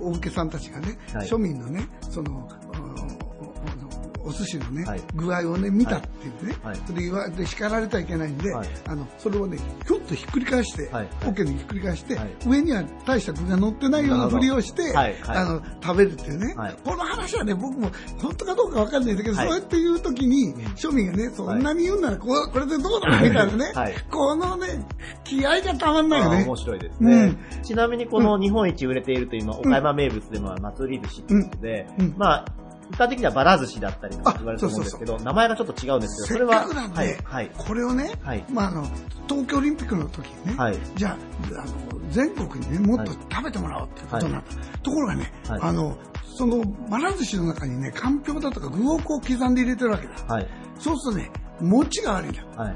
[0.00, 1.26] お受けさんたちがね、はい。
[1.26, 2.48] 庶民のね、その
[4.24, 5.00] おお寿司のね、はい。
[5.14, 6.76] 具合をね、見たって言ってね、はい。
[6.76, 8.68] それで言わで叱られてはいけないんで、はい。
[8.86, 11.08] あの、それをね、ひょっとひっくり返して、はい。
[11.26, 12.30] 桶にひっくり返して、はい。
[12.46, 16.76] 上には大した具が乗ってないようなふりをして、あの、食べるっていうね、はい。
[16.84, 23.94] この話はね、僕も本当かどうかわかんないんだけど、はいそうやって言うときに、庶民がね、そんなに言うならこう、これでどうだみたいなね、はい。
[24.10, 24.86] このね、
[25.24, 26.44] 気合がたまんないよね。
[26.44, 32.61] 面白いですね、ちなみにこの日本一売れているというのは、岡山名物でも祭り寿司ということで、まあ、
[32.92, 38.44] 一般的にはバラ寿司だったりとか言われると思うんですけど、名前がちょっと違うんですけど、そせっれは、かくなんで、はい、はい、これをね、はい。
[38.50, 38.86] まあ、あの、
[39.26, 40.78] 東京オリンピックの時にね、はい。
[40.94, 41.16] じゃあ、
[41.62, 44.78] あの、全国にね、もっと食べてもらおうっていうことになった。
[44.80, 45.60] ところがね、はい。
[45.62, 45.96] あの、
[46.36, 50.14] その、バラ寿司の中にね、かんぴょうだとか具をこう刻んで入れてるわけだ。
[50.26, 52.34] はい、そうするとね、持ちが悪いん。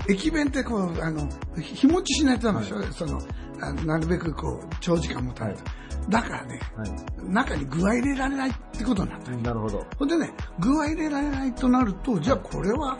[0.08, 3.20] 駅弁ってこう、あの、日日持ちしないとダメでしょ、その
[3.56, 5.62] なるべくこう、長時間持たないと。
[6.08, 7.32] だからね、はい。
[7.32, 9.30] 中に具は入れられないってことになった。
[9.32, 9.84] なるほど。
[9.98, 12.96] ほんでね、具は入れられないとなると、じゃあこれは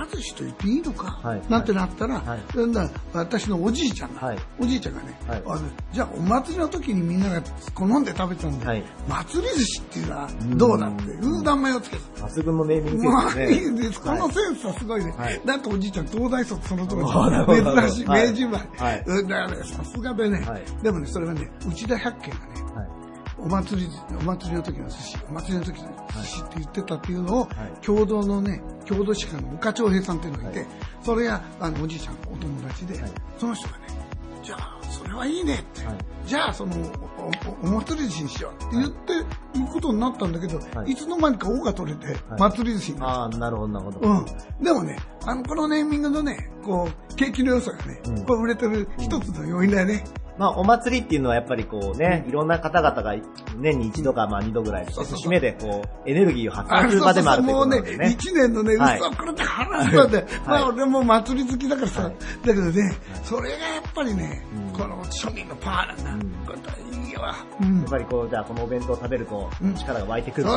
[0.00, 1.42] ばら寿司と言っていいのか、はい。
[1.48, 2.72] なんてなったら、はい。
[2.72, 4.38] だん私のおじいちゃんが、はい。
[4.58, 5.42] おじいちゃんがね、はい。
[5.92, 7.42] じゃあお祭りの時にみんなが
[7.74, 8.84] 好んで食べてたんで、はい。
[9.08, 12.02] 祭り寿司っていうのはどうだって、いう名前をつけて。
[12.20, 13.52] 抜群のネーミングまあですね。
[13.52, 14.00] いいです。
[14.00, 15.12] このセンスはすごいね。
[15.16, 15.40] はい。
[15.44, 17.10] だっておじいちゃん東大卒その当時。
[17.90, 18.06] 珍しい。
[18.06, 18.28] はい。
[18.28, 19.64] 明治生まれ。
[19.64, 20.64] さすがでね、はい。
[20.82, 22.69] でもね、それはね、内田百軒がね、はい。
[23.42, 23.88] お祭り、
[24.20, 25.88] お祭りの時の寿司、お祭りの時の
[26.22, 27.84] 寿司って言ってたっていうのを、い。
[27.84, 30.66] 共同のね、郷土史家の岡長平さんっていうのがいて、
[31.02, 33.10] それが、あの、おじいちゃんのお友達で、はい。
[33.38, 33.84] その人がね、
[34.42, 35.96] じゃあ、それはいいねって、はい。
[36.26, 36.76] じゃあ、その、
[37.62, 39.12] お、おお祭り寿司にしようって言って、
[39.58, 40.92] いうことになったんだけど、はい。
[40.92, 42.16] い、つの間にか尾が取れて、はい。
[42.38, 44.00] 祭り寿司になっああ、なるほど、なるほど。
[44.00, 44.64] うん。
[44.64, 48.24] でもね、あの、このネーミングのね、こう、景気の良さがね、うん。
[48.24, 50.04] これ売れてる一つの要因だよね。
[50.40, 53.14] まあ、お祭りっていうのはやっぱりこうね、いろんな方々が
[53.56, 55.16] 年に一度かまあ二度ぐらい、そうそうそう。
[55.16, 58.10] 節目でこう、エネルギーを発あ散する場でもあるということなので、ね。
[58.10, 60.72] 一年のね、はい嘘をくれて腹したんで、まあはい。
[60.72, 62.14] 俺も祭り好きだからさ、はい。
[62.46, 64.72] だけどね、それがやっぱりね、うん。
[64.72, 66.26] この庶民のパワーなんだ。
[66.90, 67.34] いいや
[67.86, 69.74] っぱりこう、じゃあこのお弁当を食べるとうん。
[69.74, 70.50] 力が湧いてくると。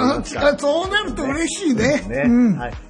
[0.57, 2.01] そうなると嬉しいね。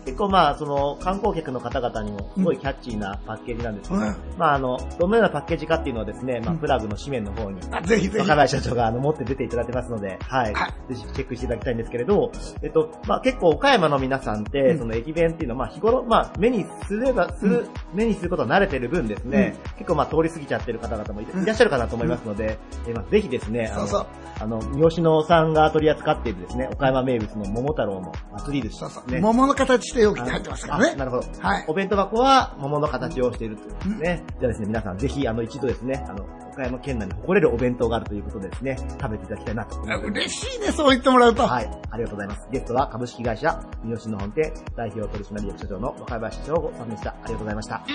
[0.05, 4.15] 結構まあ、その、観光客の方々にも、すごいキャッチーなパッケージなんですけど、うん。
[4.37, 6.59] まあ、あの、どのようなパッケージかっていうのはですね、まあ、うん。
[6.59, 8.17] プラググの紙面の方に、あぜひぜひ。
[8.19, 10.53] 若林社長があの持って出ていただいてますので、はい。
[10.53, 24.07] はぜひチェックしていただきたいんですけれど、えっと、まあ結構岡山の皆さんって、うんその駅弁っていうのは、まあ日頃、まあ目にすれば、する、目にすることは慣れてる分ですね、結構まあ通り過ぎちゃってる方々もい,、うんいらっしゃるかなと思いますので、えーまあぜひですね、あの、そうそう
[24.39, 29.11] あの、三好野さんが取り扱っているですね、岡山名物の桃太郎の祭り寿司そうそう。
[29.11, 29.19] ね。
[29.19, 30.91] 桃の形して容器に入ってますからね。
[30.93, 31.27] あなるほど。
[31.39, 34.23] はいお弁当箱は桃の形をしているということですね。
[34.39, 39.81] じゃあですね、皆さんぜひ、あの、一度ですね、あの、岡山県内に誇れるお弁当があるということでですね、食べていただきたいなと。
[39.81, 41.47] 嬉しいね、そう言ってもらうと。
[41.47, 42.47] はい、ありがとうございます。
[42.51, 47.09] ゲストは株式会社三好の本店代表取締役社長の若林翔吾さんでした。
[47.09, 47.85] ありがとうございました。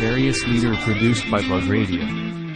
[0.00, 2.46] Various leader produced by Bug Radio.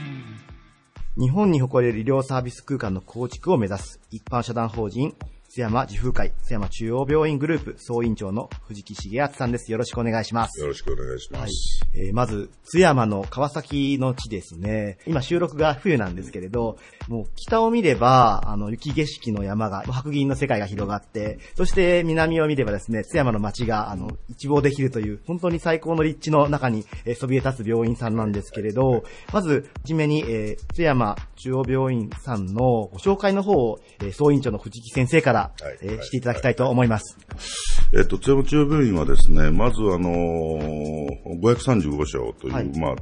[1.16, 5.14] 日本に誇れる医療サービス空間の構築を目指す一般社団法人
[5.50, 9.72] 津山自風会津山中央病院グループ総委員長の藤木重敦さんです。
[9.72, 10.60] よろしくお願いします。
[10.60, 11.40] よろしくお願いします。
[11.40, 12.06] はい。
[12.06, 14.98] えーまず、津山の川崎の地ですね。
[15.08, 37.16] 今収録が冬なんですけれど、もう北を見れば、あの、雪景色の山が、白銀の世界が広がって、そして南を見ればですね、津山の街が、あの、一望できるという、本当に最高の立地の中に、えーそびえ立つ病院さんなんですけれど、まず、はじめに、えー津山中央病院さんのご紹介の方を、えー総委員長の藤木先生から、はいえーしていただきたいと思います。
[37.92, 42.96] えっと、津山中央病院はですね、まずあのー、535床という、はいまあ、あ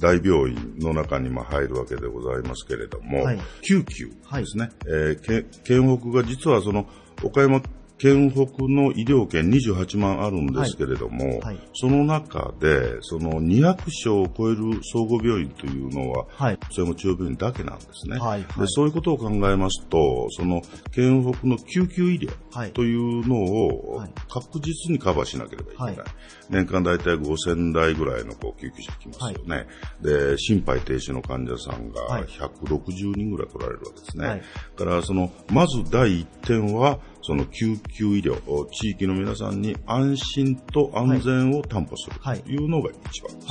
[0.00, 4.70] 大病院の中にまあ入るわけでございますけれども、はい救急ですね。
[4.86, 6.86] えーけ県北が実はその、
[7.22, 7.60] 岡山
[7.98, 16.58] 県北の医療圏28万あるんですけれども、はいその中で、その200床を超える総合病院というのは、はい。
[16.70, 18.18] 津山中央病院だけなんですね。
[18.18, 25.96] はいはいでそういうことを考えますと、その県北の救急医療はいというのをはい確実にカバーしなければいけない。
[25.96, 26.08] はい
[26.50, 29.66] 年間大体5000台ぐらいのこう救急車来ますよね。
[30.00, 34.26] で、心肺停止の患者さんがはい160人ぐらい来られるわけですね。
[34.26, 34.42] はい
[34.76, 42.40] だから、その、まず第一点は、その救急医療、地域の皆さんに安心と安全を担保するはい。
[42.40, 42.56] とい。
[42.56, 43.46] うのが一番で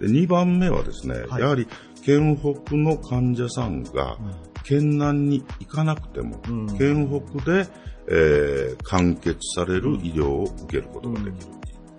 [0.00, 0.12] すね。
[0.14, 1.42] で2番目はですね、はい。
[1.42, 1.68] やはり
[2.02, 4.16] 県北の患者さんが
[4.64, 6.78] 県南に行かなくても、うん。
[6.78, 7.68] 県北で、
[8.08, 11.52] えー完結される医療を受けることができる。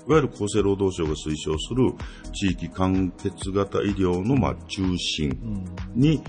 [0.07, 1.93] いわゆる厚生労働省が推奨する
[2.33, 5.29] 地域完結型医療のまあ中心
[5.93, 6.23] に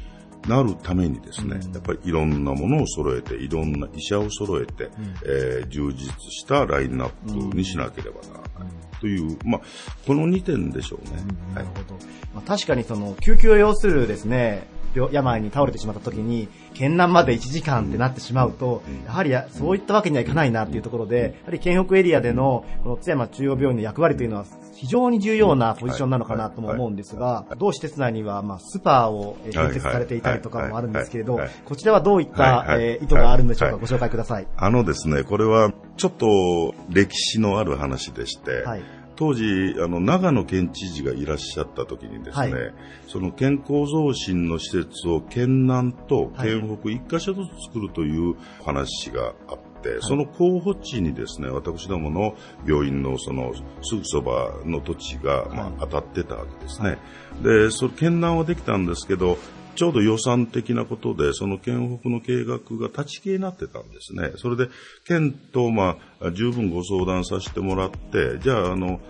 [0.49, 4.91] なるためにですね、やっぱりいろんなものを揃えて、いろんな医者を揃えて、
[5.25, 7.09] えー充実したラインナッ
[7.51, 8.75] プにしなければならない。
[9.01, 9.61] という、まあ、
[10.07, 11.23] この2点でしょうね。
[11.55, 11.95] なるほど。
[12.35, 33.81] まあ、確かにその、救急を要するですね、病病に倒れてしまった時に、県南まで1時間ってなってしまうと、やはりやそういったわけにはいかないなっていうところで、やはり県北エリアでの、この津山中央病院の役割というのは、非常に重要なポジションなのかなとも思うんですが、同施設内には、まあ、スーパーをえー建設されていたりとかもあるんですけれどこちらはどういったえー意図があるんでしょうか、はい。
[33.81, 34.47] ご紹介ください。
[34.57, 38.83] あのですね、これはちょっと歴史のある話でして、はい。
[39.17, 42.75] 当時、あの、長野県知事がいらっしゃった時にですね、はい。
[43.07, 46.49] その健康増進の施設を県南とはい。
[46.49, 52.35] 県北一箇所ずつ作るという話があって、その候補地にですね、私どもの
[52.67, 56.99] 病院のそのすぐそばの土地が、まあ、当たってたわけですね。
[57.43, 59.39] で、その県南はできたんですけど、
[59.75, 64.33] ちょうど予算的なことで、その県北の計画が立ち消えになってたんですね。
[64.37, 64.69] それで、
[65.07, 69.01] 県と、まあ、十分ご相談させてもらって、じゃあ、あの、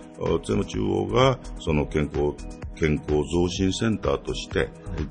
[0.43, 2.33] 津山中央が、その健康、
[2.75, 4.69] 健康増進センターとして、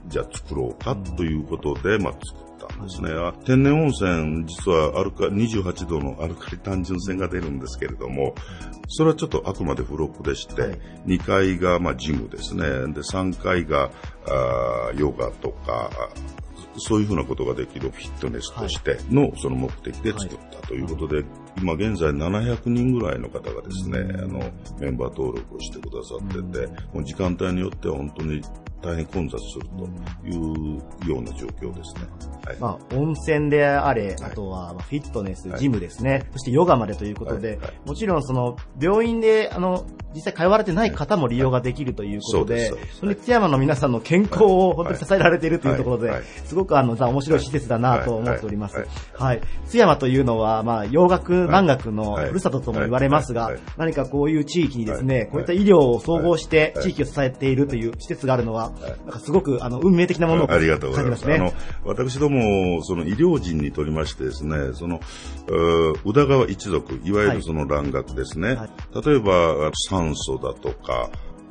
[0.09, 3.11] じゃあ作ろうかということで、まあ、作ですね。
[3.13, 8.35] あ天然温泉、実はアルカ、28度のアルカリ単純泉が出るんですけれども、
[8.89, 10.79] それはちょっとあくまで付録でして、はい。
[11.07, 12.63] 2階がまあジムですね。
[12.63, 13.91] で、3階が
[14.27, 16.45] あーヨガとか、あ
[16.79, 21.25] そういうふうなことができるフィットネスとしてのその目的で作ったということで、
[21.59, 24.39] 今現在700人ぐらいの方がですね、あの、
[24.81, 28.43] メンバー登録をしてくださってて、もう時間帯によっては本当に
[28.85, 32.03] 大変混雑するというような状況ですね。
[32.45, 32.57] はい。
[32.59, 34.15] まあ、温泉であれ、はい。
[34.25, 35.61] あとはまあフィットネス、はい。
[35.61, 42.99] ジムですね、そしてヨガまでということで、もちろんその病院であの実際通われてない方も利用ができるということで、そうですそうです。
[42.99, 48.77] それで津山の皆さんの健康を本当に支えられているというところで、すごくあの面白い施設だなと思っております。
[48.77, 58.73] ははいい津山というのは、まあ、洋楽、漫楽のはいふるさととも言われますが、何かこういう地域にですね、はいこういった医療を総合してはい地域を支えているという施設があるのは、
[59.05, 61.25] なんかすごくあの運命的なものをありがとうございます。
[61.25, 61.53] 感じあの、
[61.85, 65.01] 私ども、その医療人にとりましてですね、その、
[66.05, 68.55] 宇田川一族、いわゆはいるその蘭学ですね。
[68.55, 69.07] はい。
[69.07, 69.71] 例えば、
[70.05, 71.11] 酸素だとか、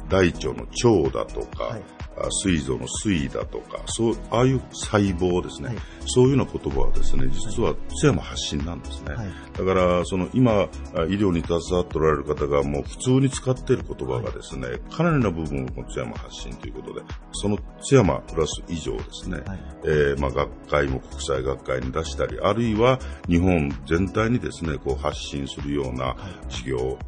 [0.09, 0.67] 大腸の
[1.03, 1.81] 腸だとか、はい。
[2.15, 5.77] あ膵臓の膵だとか、そう、ああいう細胞ですね、はい。
[6.05, 9.15] そういうような言葉はですね、実は津山発信なんですね。
[9.15, 9.27] はい。
[9.57, 10.65] だから、その今、あ
[11.05, 19.59] 医療に携わっておられる方がもう普通に使っている言葉がですね、かなりの部分を津山発信ということで、その津山プラス以上ですね、はい。
[19.85, 26.15] えーまあ、学会も国際学会に出したり、あるいは日本全体にですね、こう発信するような
[26.47, 26.99] 事業を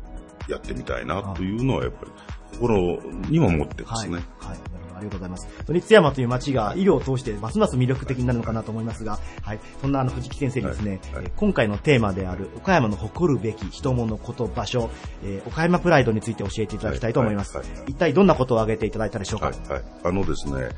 [0.47, 2.11] やってみたいなというのはやっぱり
[2.53, 4.15] 心にも持ってますね。
[4.39, 4.49] はい。
[4.49, 4.84] はい。
[4.95, 5.47] ありがとうございます。
[5.57, 9.59] 本当に津山という街が医療を通してますます魅力的になるのかなと思いますが、はい。
[9.81, 14.89] そんなあの藤木先生にですね、はいはいえー今回のテーマである岡山の誇るべき人物こと場所、
[15.23, 17.57] えー岡山プライドについて教えていただきたいと思います。
[17.57, 19.83] はいはいはい一体どんなことを挙げていただいたでしょうか、はい、はい。
[20.03, 20.69] あのですね、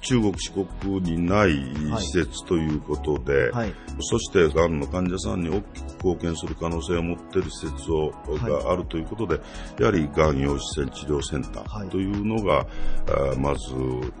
[0.00, 1.50] 中国、四国にない
[1.98, 9.40] 施設ということで、はいそして、がんの患者さんに大きく貢献する可能性を持っている施設を、があるということで、
[9.78, 12.66] やはり、がん陽子線治療センタはいーというのが、
[13.08, 14.12] あまず、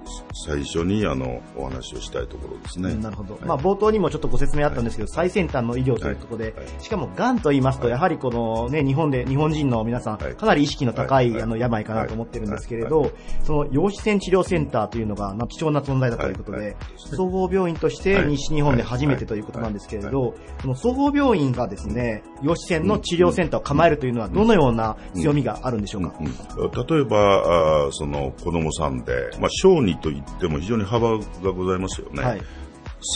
[0.46, 2.94] 最初に、あの、お話をしたいところですね。
[2.94, 3.34] なるほど。
[3.34, 3.44] はい。
[3.44, 6.54] まあ、冒頭にもちょっとご説明あったんですけど、最先端の医療というところで、はい。
[6.54, 6.66] はい。
[6.78, 10.36] しかも、癌と言いますと、やはりこのね、日本で、日本人の皆さん、はい。
[10.36, 11.42] かなり意識の高い、はい。
[11.42, 13.10] あの、病かなと思ってるんですけれど、
[13.42, 16.66] その、陽子線治療センターというのが、まあ、貴重な存在だということで、はい。
[16.66, 16.76] はい。
[16.96, 18.28] 総合病院としてはい。
[18.28, 26.26] 西日本で初めてということなんですけれど、その総合病院がですね、陽子線の治療センターを構えるというのは、どのような強みがあるんでしょうか、うん。
[26.26, 32.22] 例えば、あーその子供さんで、まあ、小児といっても非常に幅がございますよね。
[32.22, 32.42] はい。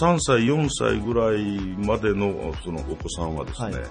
[0.03, 3.91] 3歳、4歳ぐらいまでのそのお子さんはですね、はい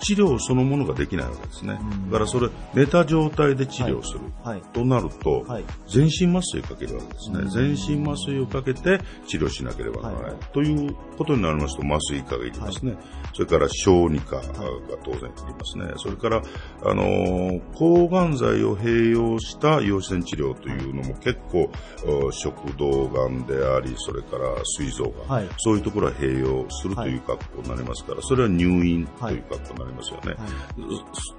[0.00, 2.10] 治療そのものができないわけですねうん。
[2.10, 4.20] だからそれ、寝た状態で治療する。
[4.42, 4.62] はい。
[4.72, 7.40] となると、はい全身麻酔をかけるわけですね。
[7.40, 7.70] うん全
[8.02, 10.30] 身麻酔をかけて治療しなければならない。
[10.30, 12.96] はいということになりますと、麻酔科がいりますね。
[13.34, 14.42] それから小児科が
[15.04, 15.92] 当然いりますね。
[15.96, 16.42] それから、
[16.84, 21.70] あのー抗がん剤を併用した陽子線治療というのも結構、
[22.06, 30.34] お食道がんであり、それから膵臓がん、はいそういうところは併用するという格好になりますから、それは入院という格好になりますよね。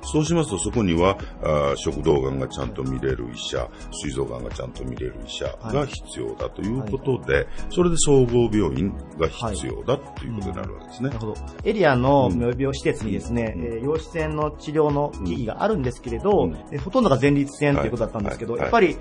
[0.03, 11.09] そそうしますと、そこにはあー食道がんがちゃんと見れる医者、膵臓がんがちゃんと見れる医者が必要だということで、それで総合病院が必要だということになるわけですね。
[11.09, 11.35] なるほど。
[11.63, 16.53] エリアの病病施設にですね、えー陽子線の治療の機器があるんですけれど、うん。
[16.71, 18.61] えーほとんどが前立腺ということだったんですけど、はい。
[18.63, 18.97] やっぱり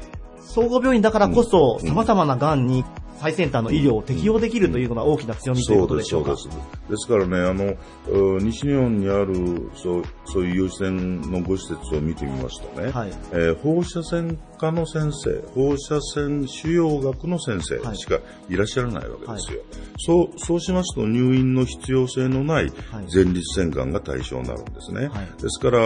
[0.49, 2.85] 総合病院だからこそ、うん様々な癌に
[3.19, 6.37] 最先端の医療を適用できるというのが大きな強みということでしょうか。
[6.37, 6.91] そうです、そうです。
[6.91, 19.61] ですからね、あの、う西日本にある、そう、そういう陽子線のご施設を見てみますとね、はいえー放射線科の先生、放射線腫瘍学の先生しかいらっしゃらないわけですよ。
[19.99, 25.09] そう、そうしますと入院の必要性のないはい前立腺がんが対象になるんですね。
[25.09, 25.79] はいですから、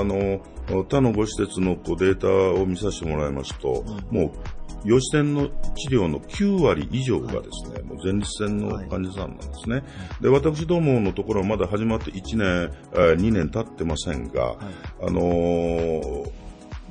[0.00, 0.40] あの、
[0.72, 2.28] 他のご施設のこうデータ
[2.60, 4.30] を見させてもらいますと、もう、
[4.84, 9.84] 陽子線の治療の9割以上がですね、もう前立腺の患者さんなんですね。
[10.20, 14.56] で、私どものところはまだ始まって1年、えー2年経ってませんが、
[15.00, 16.30] あのー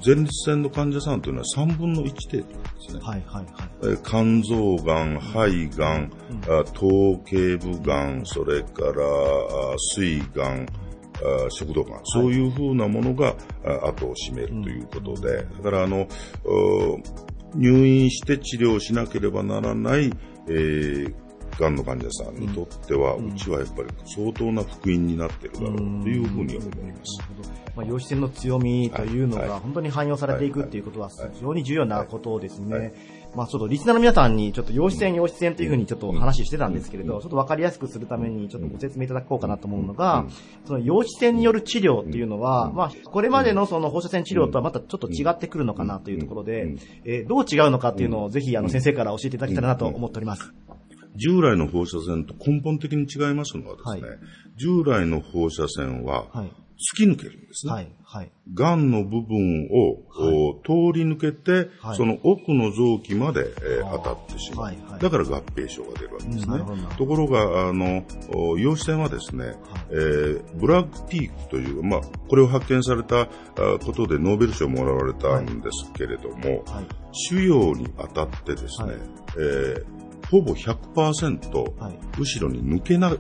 [0.04, 3.00] 前立腺の患者さんというのは3分の1程度なんですね。
[3.04, 3.70] はいはいはい。
[3.84, 6.12] えー肝臓がん、肺がん、
[6.50, 10.65] あ頭頸部がん、それからあ膵がん、あ
[11.50, 16.08] 食道がん、そういうふうなものがあ後を占めるということで、だからあの、
[16.46, 17.00] お
[17.56, 20.12] 入院して治療しなければならない、
[20.48, 21.14] えー
[21.60, 27.22] がんの患者さんにとっては、うちはやっぱり相当な福音になっているだろうというふうに思います。
[27.76, 29.48] まあ、陽子線の強みというのはい。
[29.48, 29.50] はい。
[29.56, 31.32] が本当に汎用されていくっていうことははい。
[31.34, 32.78] 非常に重要なことですね。
[32.78, 32.94] はい
[33.36, 40.26] まあちょっとリスナーの皆さんにちょっと陽子線、陽子線というふうにちょっと話してたんですけれど、ちょっとわかりやすくするためにちょっとご説明いただこうかなと思うのが、
[40.65, 50.54] その陽子線による治療っていうのは、まあこれまでのその放射線治療とはまたちょっと違ってくるのかなというところで、えーどう違うのかっていうのをぜひあの先生から教えていただけたらなと思っております。
[51.15, 54.20] 従来の放射線と根本的に違いますのはですね、はい。
[54.58, 56.52] 従来の放射線ははい。
[56.82, 57.74] 突き抜けるんですね。
[57.74, 57.91] はい。
[58.04, 58.32] はい。
[58.54, 60.02] がんの部分を、
[60.50, 66.60] お通り抜けて、はいその奥の臓器まで、えー当たってしまう、はいはいだから合併症が出るわけですね
[66.98, 68.04] ところが、あの、
[68.36, 69.56] お陽子線はですね、
[69.91, 73.28] えーブラックピークという、まあ、これを発見されたあ
[73.84, 76.88] ことでノーベル賞をもらわれたんですけれども、はい。
[77.12, 79.00] 腫瘍に当たってですね、はい
[79.38, 82.00] えーほぼ100%はい。
[82.17, 83.20] 後ろに抜けない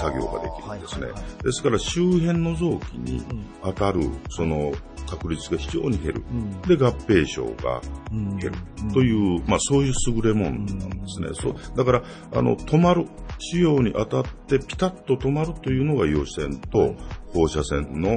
[0.00, 1.08] 作業ができるんですね。
[1.42, 3.22] ですから周辺の臓器に
[3.62, 4.72] 当たるその
[5.06, 6.20] 確率が非常に減る。
[6.20, 8.58] んで、合併症がうん減る
[8.92, 11.28] という、まあそういう優れもんなんですね。
[11.34, 11.56] そう。
[11.76, 13.06] だから、あの、止まる、
[13.38, 16.94] 腫瘍に当たってピタッと止まるというのが陽子線と、
[17.34, 18.10] 放射線の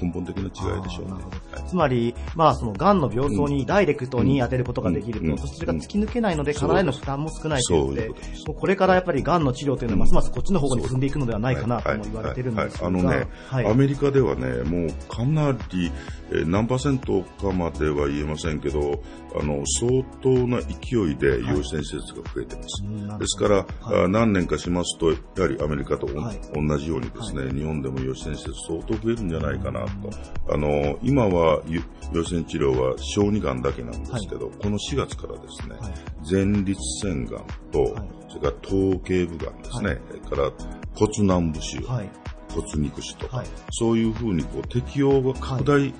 [0.00, 1.12] 根本的な違いでしょうね。
[1.52, 1.68] はい。
[1.68, 8.14] つまり、まあ、その、癌の病巣にダイレクトに当てることができるうんと、そしてそれが突き抜けないので、体への負担も少ないということでも
[8.54, 13.66] うこれからやっぱり癌の治療というのは、ますますこっちの方向に進んでいくのではないかなとも言われてるんですが、あのね、はい。
[13.66, 15.90] アメリカではね、もうかなり、
[16.32, 19.02] えー何パーセントかまでは言えませんけど、
[19.38, 22.84] あの、相当な勢いで陽子線施設が増えてます。
[22.84, 23.18] うんなるほど。
[23.18, 23.66] ですから、
[24.04, 26.40] あ何年かしますと、やはりアメリカとはい。
[26.54, 30.10] 同じようにですね、日本でも陽子線施設相当増えるんじゃないかなと。
[30.52, 35.92] あの、今はゆ陽子線治療は小児がんだけなんですけど、この4月からですね、はい。
[36.30, 38.08] 前立腺がんと、はい。
[38.28, 40.52] それから頭頸部がんですね、それから
[40.94, 42.10] 骨軟部腫、はい。
[42.50, 43.46] 骨肉腫とか、はい。
[43.70, 45.94] そういうふうにこう適用が拡大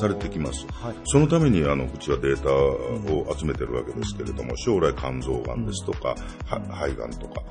[0.00, 0.66] されてきます。
[0.72, 0.94] はい。
[1.04, 6.14] そのためにあのうちはデータを集めてるわけですけれども、将来肝臓がんですとか、
[6.46, 7.42] は肺がんとか、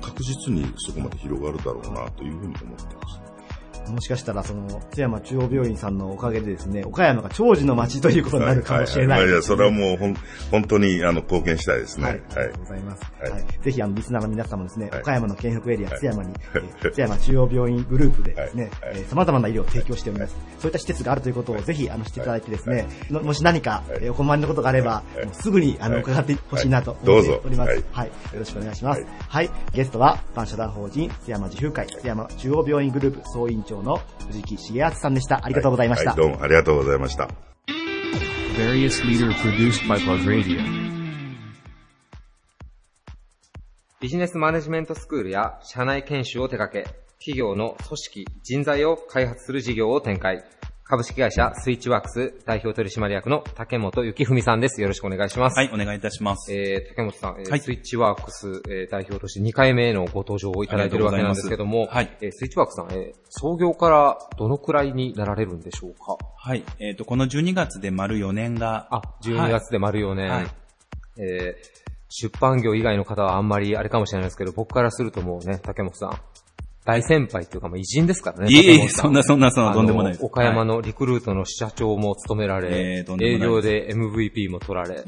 [0.00, 3.35] 確実にそこまで広がるだろうなというふうに思っています。
[3.90, 9.20] もしかしたら、その、津山中央病院さんのおかげでですね、岡山が長寿の町ということになるかもしれない。
[9.20, 10.16] はいはいや、それはもうほん
[10.50, 12.04] 本当にあの貢献したいですね。
[12.04, 12.22] ははいい。
[12.36, 13.02] ありがとうございます。
[13.20, 13.44] はいはい。
[13.62, 20.36] ぜひ、あの、リスナーの皆様もですね、はい岡山の県北エリア、はい津山に、えー津山中央病院グループでですね、はいはいえー様々な医療を提供しております。
[20.58, 27.70] そういった施設があるということをぜひ、あの、知っていただいてですね、のもし何か、お困りのことがあれば、すぐに、あの、はい伺ってほしいなと思っております。
[27.70, 28.06] はいはい。
[28.08, 29.00] よろしくお願いします。
[29.02, 29.50] はいはい。
[29.72, 35.44] ゲストは、一般社団法人津山自風会、津山中央病院グループ総委員長の藤木重敦さんでした。
[35.44, 36.10] ありがとうございました。
[36.10, 37.28] はいどうもありがとうございました。
[38.56, 40.60] Various leader produced by Buzz Radio.
[44.00, 50.44] ビジネスマネジメントスクールや社内研修を手掛け、企業の組織、人材を開発する事業を展開。
[50.88, 54.80] 株式会社スイッチワークス代表取締役の竹本幸文さんです。
[54.80, 55.58] よろしくお願いします。
[55.58, 56.54] はい、お願いいたします。
[56.54, 66.18] えー、竹本さん、えーはいスイッチワークス、えー代表として2回目のご登場をいただいているわけなんですけども、ありがとうございえースイッチワークスさん、えー創業からどのくらいになられるんでしょうか？
[66.36, 70.30] はい、えっ、と、この12月で丸4年が、あ、12月で丸4年。
[70.30, 70.46] はい
[71.18, 76.10] えー出版業以外の方はあんまりあれかもしれないですけど、僕からするともうね、竹本さん、
[76.86, 78.50] 大先輩っていうか、偉人ですからね。
[78.50, 80.22] いえいえ、そんなそんなそんな、あとんでもないです。
[80.22, 85.02] の岡山はのリクルートの社長も務められ、えーとんでもない営業で MVP も取られ。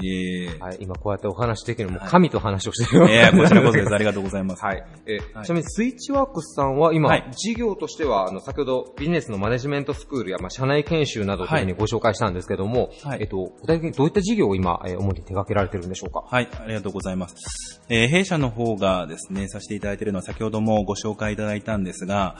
[0.60, 3.94] はい、今こうやってお話できるのも神と話をしてるよ、いやこちらこそです。
[3.94, 4.64] ありがとうございます。
[4.64, 4.84] はい。
[5.06, 16.24] えーはいちなみにスイッチワークスさんは今、はい事業としては、あの、先ほどビジネスのマネジメントスクールや、まあ、社内研修などというふうにご紹介したんですけども、はいえっと、具体的にどういった事業を今、えー主に手掛けられてるんでしょうか？
[16.28, 17.80] はい、ありがとうございます。
[17.88, 22.36] えー弊社の方がですね、させていただいているのは先ほどもご紹介いただいたんですが、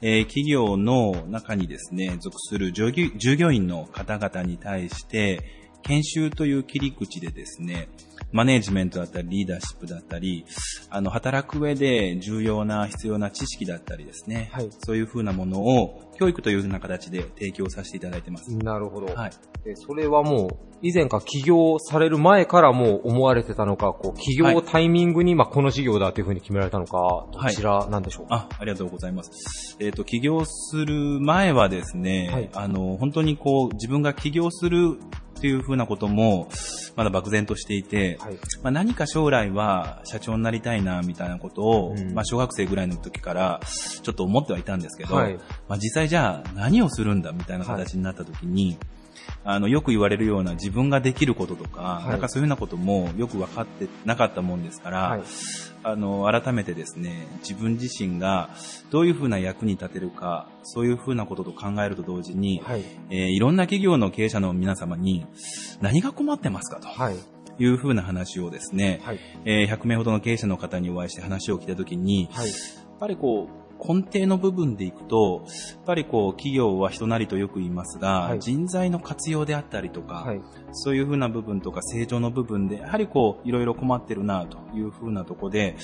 [0.00, 2.92] えー企業の中にですね、属する従
[3.36, 5.42] 業員の方々に対して、
[5.82, 7.88] 研修という切り口でですね、
[8.34, 10.44] マネージメントだったり、リーダーシップだったり、
[10.90, 18.52] あの、働く上で重要な必要な知識だったりですね、はいそういうふうなものを教育というふうな形で提供させていただいてます。
[18.56, 19.14] なるほど。
[19.14, 19.30] はい。
[19.66, 29.76] えーそれはもう、以前か起業される前からもう思われてたのか、こう、起業タイミングに、まあ、この事業だというふうに決められたのか、どちらなんでしょうか、あ、ありがとうございます。
[29.80, 34.98] えっ、と、起業する前はですね、はいあの、本当にこう、自分が起業する
[35.44, 36.48] っていうふうなことも、
[36.96, 38.34] まだ漠然としていて、はい。
[38.62, 43.60] まあ、何か将来は社長になりたいな、みたいなことを、うんまあ、小学生ぐらいの時から、
[44.02, 45.34] ちょっと思ってはいたんですけど、はい
[45.68, 48.78] まあ、実際じゃあ何をするんだ、みたいな形になった時に、
[49.44, 55.22] あの、よく言われるような自分ができることとか、いなんかそういうようなこともよく分かってなかったもんですから、はい
[55.86, 58.48] あの、改めてですね、自分自身が
[58.90, 62.84] どういうふうな役に立てるか、そういうふうなことと考えると同時に、はい。
[63.10, 65.26] えーいろんな企業の経営者の皆様に
[65.82, 67.16] 何が困ってますかとはい。
[67.58, 69.20] いうふうな話をですね、はい。
[69.44, 72.48] えー100名ほどの経営者の方にお会いして話を聞いたときに、はい。
[72.48, 80.40] やっぱりこう、根底の部分でいくと、やっぱりこう、企業は人なりとよく言いますが、はい人材の活用であったりとか、はい。
[80.72, 85.76] そういうふうな部分とか成長の部分で、やはりこう、いろいろ困ってるなというふうなところで、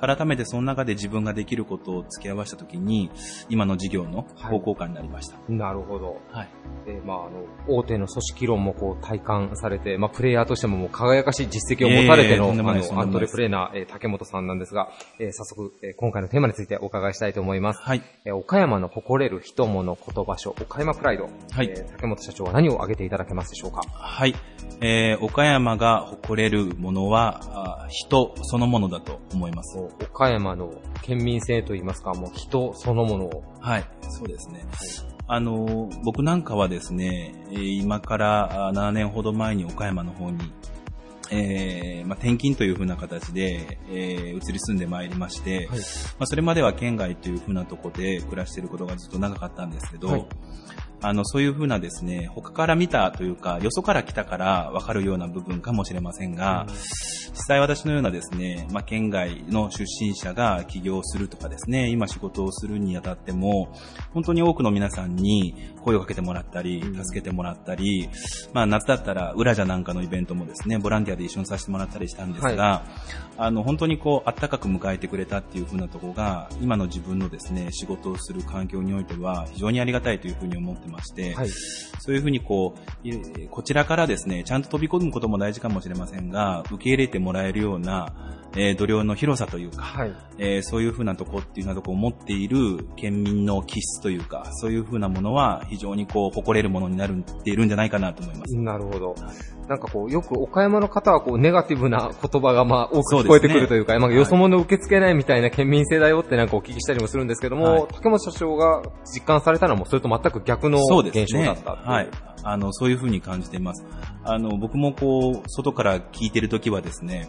[0.00, 3.10] 改めてその中で自分ができることを付け合わせたときに、
[3.48, 5.38] 今の事業の方向感になりました。
[5.48, 6.20] なるほど。
[6.30, 6.48] はい。
[6.86, 17.43] えーまあ、あの、大手の組織論もこう体感されて、まあ、プレイヤーとしてももう輝かしい実績を持たれての、いえいえとんでもないですあの、アントレプレーナー、えー竹本さんなんですが、えー早速、えー今回のテーマについてお伺いしたいと思います。
[17.82, 18.02] はい。
[18.24, 21.24] えー岡山の誇れる人物言葉書、岡山プライド。
[21.24, 23.82] はいえー竹本社長は何を挙げていただけますでしょうか？
[23.88, 24.34] はい。
[24.80, 27.40] えー、岡山が誇れるものは、
[27.84, 29.78] あ人そのものだと思います。
[29.78, 30.72] 岡山の
[31.02, 33.44] 県民性といいますか、もう人そのものを。
[33.60, 34.64] はい、そうですね。
[35.26, 40.38] あの、僕なんかはですね、えー今からあ7年ほど前に岡山の方に、
[41.34, 45.76] ええーまあ、転勤というふうな形で、えー移り住んでまいりまして、ま
[46.20, 50.26] あ、それまでは県外というふうなところで暮らしていることがずっと長かったんですけど、はい
[51.06, 56.66] あの、そういうふうなですね、他から見たというか、よそから来たから分かるような部分かもしれませんが、
[57.34, 63.76] 実際私のようなですね、まあ、県外の出身者が起業するとかですね、今仕事をするにあたっても、
[64.14, 68.08] 本当に多くの皆さんに声をかけてもらったり、助けてもらったり、
[68.54, 72.86] まあ、夏だったら、裏じゃなんかのイベントもですね、ボランティアで一緒にさせてもらったりしたんですが、
[73.36, 81.48] あの、本当にこう、あったかく迎えてくれたっていう風なところが、今の自分のですね、仕事をする環境においては、非常にありがたいというふうに思ってまして、はい
[82.04, 88.12] そういうふうにこう、いこちらからですね、ちゃんと飛び込むことも大事かもしれませんが、受け入れてもらえるような、
[88.56, 90.12] えー度量の広さというか、はい。
[90.36, 98.54] えーそういうふうなとこっていうようなとこを持っている県民の気質というか、そういうふうなものは非常にこう、誇れるものになるっているんじゃないかなと思います。
[98.56, 99.14] なるほど。
[99.68, 110.78] なんかこう、よく岡山の方はこう、ネガティブな言葉がまあ、多く聞こえてくるというか、まあ、よそ者受け付けないみたいな県民性だよってなんかお聞きしたりもするんですけども、はい竹本社長が実感されたのはもうそれと全く逆の。
[110.78, 111.88] 現象だったっていう。
[111.88, 112.08] はい。
[112.42, 113.84] あの、そういうふうに感じています。
[114.24, 117.28] あの、僕もこう、外から聞いてるときはですね、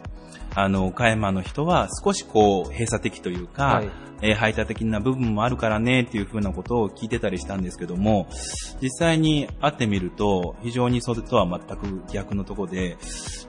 [0.56, 3.90] あの、岡山の人は少しこう、閉鎖的というか、はい
[4.22, 8.28] えー排他的な部分もあるからねっていうふうなことを聞いてたりしたんですけども、
[8.82, 12.98] 実際に会ってみると、非常にそれとは全く逆のところで、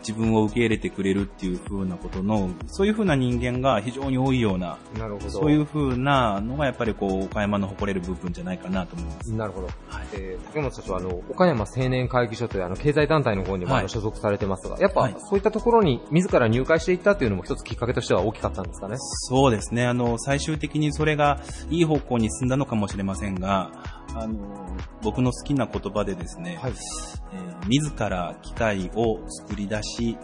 [0.06, 5.30] 自分を受け入れてくれるっていうふうなことの、そういうふうな人間が非常に多いような、なるほど。
[5.30, 9.32] そういうふうなのがやっぱりこう、岡山の誇れる部分じゃないかなと思います。
[9.32, 9.66] なるほど。
[9.66, 18.96] はいえー竹本社長は、あの、岡山青年会議所というあの、経済団体の方にも、はい所属されてますが、やっぱ、はいそういったところに自ら入会していったっていうのも一つきっかけとしては大きかったんですかね。
[18.98, 19.86] そうですね。
[19.86, 21.40] あの、最終的にそれが
[21.70, 23.70] いい方向に進んだのかもしれませんが、
[24.14, 26.72] あの、僕の好きな言葉でですね、はい。
[26.72, 30.16] えー自ら機械を作り出し、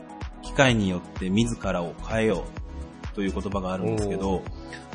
[0.43, 2.45] 機械によって自らを変えよ
[3.11, 4.43] うという言葉があるんですけど、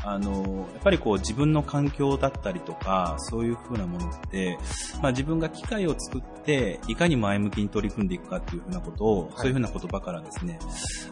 [0.09, 4.57] あの、やっぱりこう自分の環境だったりとか、そういう風なものって、
[5.01, 10.59] まあ自分が機械を作って、いかに前向きに取り組んでいくかっていう風なことを、そういう風な言葉からですね、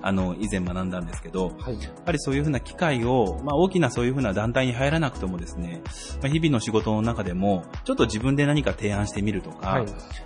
[0.01, 1.81] あの、以前学んだんですけど、はい。
[1.81, 5.81] やっぱりそういうふうな機会を、まあ大きなそういうふうな団体に入らなくてもですね、
[6.21, 9.85] まあ、日々の仕事の中でも、ちょっと自分で何か提案してみるとか、はい。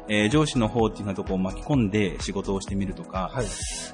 [0.09, 3.45] えー上司の方っていうふうなところを巻き込んで仕事をしてみるとか、はい。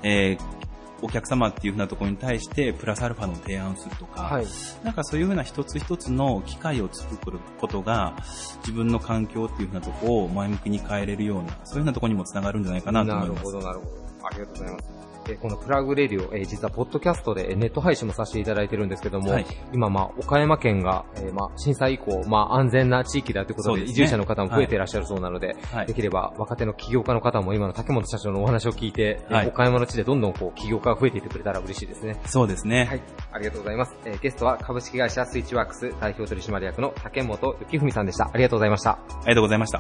[0.04, 4.46] えーお客様っていうふうなところに対してプラスアルファの提案をするとか、はい。
[4.84, 8.16] なんかそういうふうな一つ一つの機会を作ることが
[8.60, 13.44] 自分の環境っていうふうなところを前向きに変えれるような、そういうふうなところにもつながるんじゃないかなと思います。
[13.44, 13.92] なるほど、なるほど。
[14.28, 14.95] ありがとうございます。
[15.28, 32.20] えーこのプラグレディオ、えー実はポッドキャストでえーネット配信もさせていただいてるんですけども、はい今、まあ、岡山県が、えーまあ、震災以降、まあ、安全な地域だということで、ね移住者の方も増えていらっしゃるそうなので、はいできれば若手の起業家の方も今の竹本社長のお話を聞いて、えーはい岡山の地でどんどんこう起業家が増えていってくれたら嬉しいですね。
[32.26, 32.86] そうですね。
[32.86, 33.02] はい、
[33.32, 33.96] ありがとうございます。
[34.06, 38.30] えーゲストは株式会社スイッチワークス代表取締役の竹本幸文さんでした。
[38.34, 38.92] ありがとうございました。
[38.92, 39.80] ありがとうございました。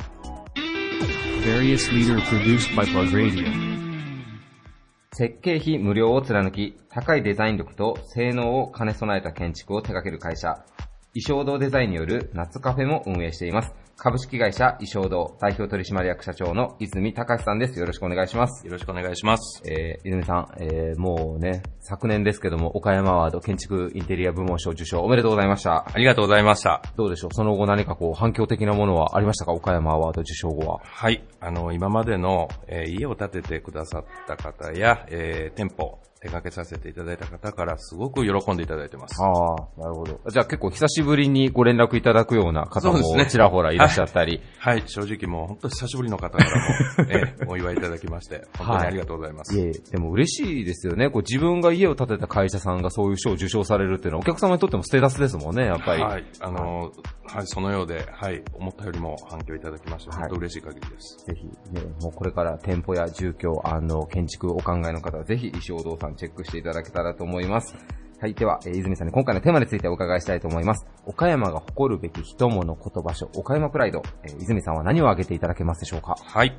[5.17, 10.65] 設計費無料を貫き、高いデザイン力と性能を兼ね備えた建築を手掛ける会社、
[11.13, 13.84] 衣装堂デザインによる夏カフェも運営しています。
[13.97, 17.79] 株式会社衣装堂代表取締役社長の泉隆さんです。
[17.79, 18.65] よろしくお願いします。
[18.67, 19.63] よろしくお願いします。
[19.65, 25.85] えー、泉さん、えー、もうね、昨年ですけども、岡山アワード建築インテリア部門賞受賞おめでとうございました。
[25.87, 26.81] ありがとうございました。
[26.97, 27.33] どうでしょう？
[27.33, 29.53] その後何かこう反響的なものはありましたか？
[29.53, 30.79] 岡山アワード受賞後は。
[30.83, 31.23] はい。
[31.39, 39.21] あの、今までの、えー家を建ててくださった方や、えー店舗、手掛けさせていただいた方からすごく喜んでいただいてます。
[39.21, 40.19] ああ、なるほど。
[40.27, 44.41] じゃあ結構久しぶりにご連絡いただくような方もちらほらいらっしゃったり。
[44.57, 44.83] はい。
[44.87, 49.55] 正直もう本当久しぶりの方からも、 えーお祝いいただきまして、本当にありがとうございます。
[49.55, 51.11] いえいえ、でも嬉しいですよね。
[51.11, 56.01] こう自分が家を建てた会社さんがそういう賞を受賞されるっていうのはお客様にとってもステータスですもんね、やっぱり。
[56.01, 56.25] はい。
[56.39, 56.91] あの、
[57.27, 61.25] はい、そのようで、はい、思ったよりも反響いただきまして、はい本当嬉しい限りです。
[61.25, 67.75] ぜひ、ね、もうこれから店舗や住居、あの、建築お考えの方はぜひ石尾堂さんチェックしていただけたらと思います。
[68.19, 68.33] はい。
[68.33, 70.85] では、えー泉さんに今回のテーマについてお伺いしたいと思います。
[71.05, 74.01] 岡山が誇るべき人物言葉書、岡山プライド。
[74.23, 76.15] えー泉さんは何を挙げていただけますでしょうか？
[76.23, 76.57] はい。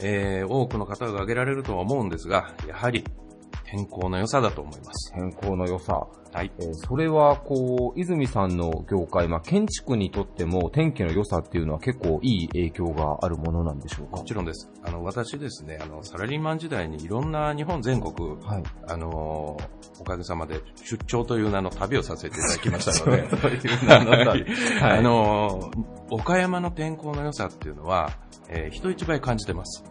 [0.00, 3.04] えー多くの方が挙げられるとは思うんですが、やはり、
[3.66, 5.12] 天候の良さだと思います。
[5.14, 6.06] 天候の良さ。
[6.34, 6.52] はい。
[6.58, 14.16] えーそれは、こう、泉さんの業界、まあ、建築にとっても天気の良さっていうのは結構いい影響があるものなんでしょうか？
[14.18, 14.68] もちろんです。
[14.82, 18.62] あの、私ですね、あの、サラリーマン時代にいろんな日本全国、はい。
[18.88, 24.42] あのーおかげさまで出張という名の旅をさせていただきましたので、 そういう名の旅
[24.82, 28.10] はいはいあのー岡山の天候の良さっていうのは、
[28.48, 29.84] えー人一倍感じてます。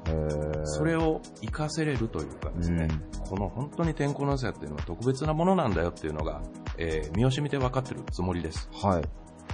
[0.65, 2.87] それを活かせれるというかですね、
[3.29, 6.32] この本当に天候の良さっていうのは特別なものなんだよっていうのが、
[6.77, 8.69] えー身を染みて分かってるつもりです。
[8.73, 9.03] はい。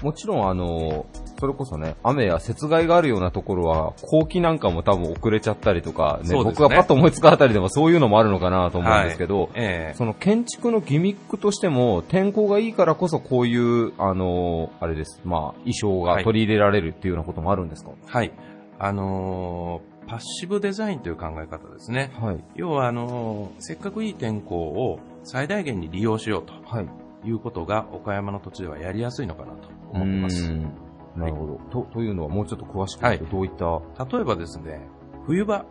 [0.04, 1.08] もちろん、あの、
[1.42, 17.92] それこそね、雨や雪害があるようなところは、後期なんかも多分遅れちゃったりとか、ね、ね僕がパッと思いつくあたりでもそういうのもあるのかなと思うんですけど、ええその建築のギミックとしても、天候がいいからこそこういう、あの、あれです、まあ、衣装が取り入れられるっていうようなこともあるんですか？
[18.06, 18.32] はい。
[18.78, 22.12] あのーパッシブデザインという考え方ですね。
[22.20, 22.44] はい。
[22.56, 26.88] 要は、あのーせっかくいい天候を最大限に利用しようとはい。
[27.28, 30.52] いうことが岡山の土地ではやりやすいのかなと思ってます。
[30.52, 30.72] うん
[31.16, 31.84] なるほど。
[31.84, 34.88] と、というのはもうちょっと詳しくはい言うとどういった、例えばですね、
[35.26, 35.66] 冬場、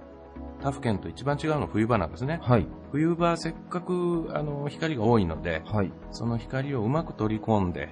[0.61, 2.41] 他府県と一番違うのは冬場なんですね。
[2.43, 2.67] はい。
[2.91, 5.93] 冬場せっかくあの光が多いので、はい。
[6.11, 7.89] その光をうまく取り込んで、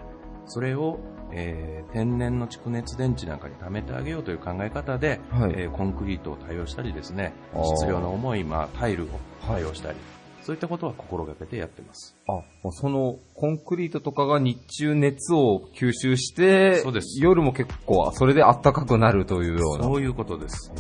[0.47, 0.99] それを、
[1.33, 7.33] えー天然の蓄熱電池なんかに貯めてあげようという考え方で、はいえーコンクリートを多用したりですね、
[7.77, 9.07] 質量の重い、まあ、タイルを
[9.47, 9.99] 多用したり、
[10.47, 12.17] そういったことは心がけてやってます。
[12.29, 19.85] あ、もうその、コンクリートとかが日中熱を吸収して、そうです夜も結構、それで暖かくなるというような。
[19.85, 20.73] そういうことです。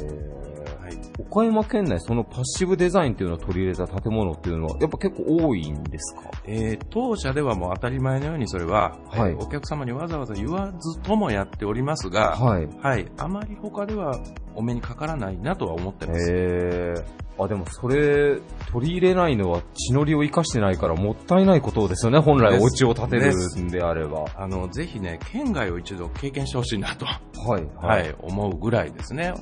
[0.80, 0.96] はい。
[1.18, 6.30] 岡山県内、そのパッシブデザインっていうのを取り入れた建物っていうのは、やっぱ結構多いんですか？
[6.46, 12.68] えー当社ではもう当たり前のようにそれは、はいえーお客様にわざわざ言わずともやっておりますが、はい。
[12.80, 13.06] はい。
[13.18, 14.16] あまり他では
[14.56, 17.04] お目にかからないなとは思ってます。
[17.38, 18.40] あ、でもそれ、
[18.72, 24.24] 取り入れないのは血のりを生かしてないからもったいないことですよね、本来お家を建てるんであれば。
[24.36, 27.66] あの、ぜひね、県外を一度経験してほしいなと、はい。
[27.76, 29.34] はい、思うぐらいですね。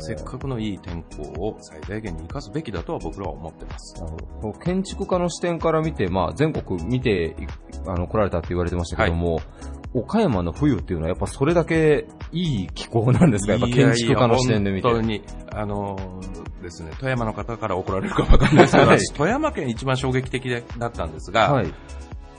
[0.00, 4.02] せっかくのいい天候を最大限に生かすべきだとは僕らは思ってます。
[4.64, 7.46] 建築家の視点から見て、まあ、全国見てい
[7.86, 9.40] あの来られたって言われてましたけども、
[9.94, 13.52] 岡山の冬っていうのはやっぱそれだけいい気候なんですか？
[13.52, 14.88] やっぱ建築家の視点で見て。
[14.88, 15.22] いやいや本当に、
[15.52, 21.72] あのーですね、富山の方から怒られるかわかんないですけど、 はい私富山県一番衝撃的でだったんですが、はい。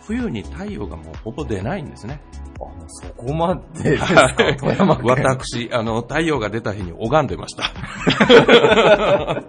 [0.06, 2.22] 冬に太陽がもうほぼ出ないんですね。
[2.60, 5.06] あそこまでですか、富山県。
[5.06, 7.64] 私、あの、太陽が出た日に拝んでました。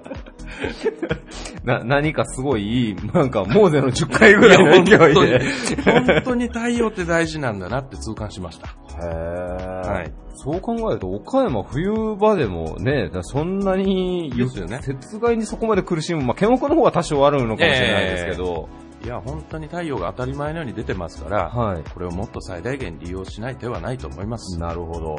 [1.64, 5.40] な、何かすごいいい、なんか、モーゼの10回ぐらいの勢いで。
[5.84, 8.68] 本当に太陽って大事なんだなって痛感しました。
[8.68, 18.68] へーはいそう考えると、岡山冬場でもね、だそんなに、ですよね雪害にそこまで苦しむ、まあ、県北の方は多少あるのかもしれないですけど、
[19.04, 21.82] いや、本当に太陽が当たり前のように出てますから、はい。
[21.92, 24.58] これをもっと最大限利用しない手はないと思います。
[24.58, 25.16] なるほど。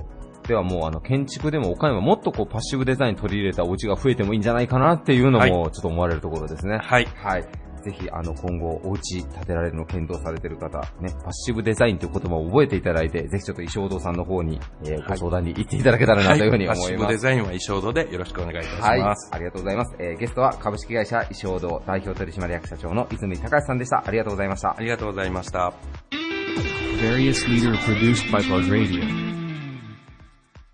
[0.49, 6.79] ではもうあの建築でも岡山もっとこうパッシブデザイン取り入れたお家が増えてもいいんじゃないかなっていうのはいもちょっと思われるところですね。
[6.79, 7.05] はい。
[7.15, 7.43] はい。
[7.83, 17.11] ぜひあの今後お家建てられるのを検討されている方、ね、パッシブデザインという言葉を覚えていただいて、ぜひちょっと石尾堂さんの方に、えーご相談に行っていただけたらなというふうにパッシブ思います。
[17.13, 19.29] デザインは衣装堂でよろしくお願いいたしはい、ます。
[19.31, 19.95] ありがとうございます。
[19.99, 24.03] えーゲストは株式会社石尾堂代表取締役社長の泉隆さんでした。
[24.05, 24.81] ありがとうございましたあ。
[24.81, 25.73] りがとうございました。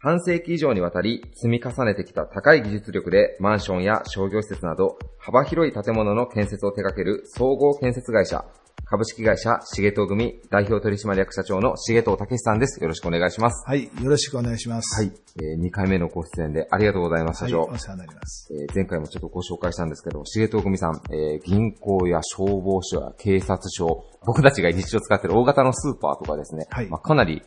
[0.06, 8.46] 半世紀以上にわたり積み重ねてきた高い技術力でマンションや商業施設など幅広い建物の建設を手掛ける総合建設会社
[8.84, 12.80] 株式会社重藤組代表取締役社長の重藤武さんです。
[12.84, 13.68] よろしくお願いします。
[13.68, 15.02] はい、よろしくお願いします。
[15.02, 17.64] はい、え2回目のご出演でありがとうございます、はい、社長。
[17.64, 18.54] お世話になります。
[18.54, 27.42] えー前回もちょっとご紹介したんですけど、重藤組さん、えー銀行や消防署や警察署、僕たちが日常使っている大型のスーパーとかですね、はいまあ、かなり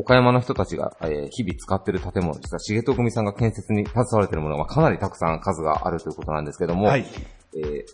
[0.00, 7.04] 岡山の人たちが、えー日々使っている建物ですが、重藤組さんが建設に携われているものが、まあ、かなりたくさん数があるということなんですけども、はい。
[7.54, 7.84] えー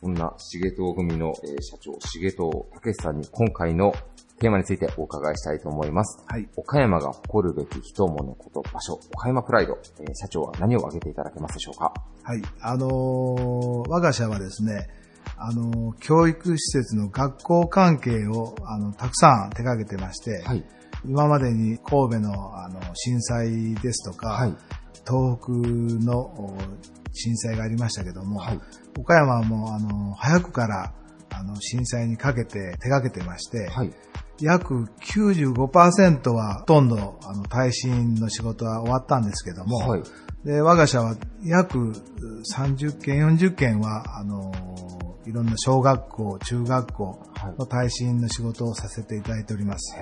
[0.00, 3.92] そんな重藤組の、えー社長、重藤武さんに今回の
[4.38, 6.22] テーマについてお伺いしたいと思います。
[6.28, 6.48] はい。
[6.54, 11.92] 岡山が誇るべき人物こと場所、岡山プライド、えー社長は何を挙げていただけますでしょうか？
[12.22, 12.42] はい。
[12.60, 14.88] あのー我が社はですね、
[15.36, 20.64] あのー教育施設の学校関係を、あの、たくさん手掛けてまして、はい。
[21.04, 24.56] 今までに神戸の、あの、震災ですとか、はい。
[25.06, 25.52] 東北
[26.04, 26.58] のお
[27.12, 28.60] 震災がありましたけども、はい。
[28.98, 30.92] 岡山はもう、あの、早くから、
[31.30, 33.92] あの、震災にかけて手掛けてまして、はい。
[34.40, 40.02] 約95%はほとんど、あの、耐震の仕事は終わったんですけども、はい。
[40.44, 41.78] で、我が社は約
[42.56, 44.52] 30件、40件は、あの、
[45.26, 49.94] いろんな小学校、中学校はいの耐震の仕事をさせていただいております。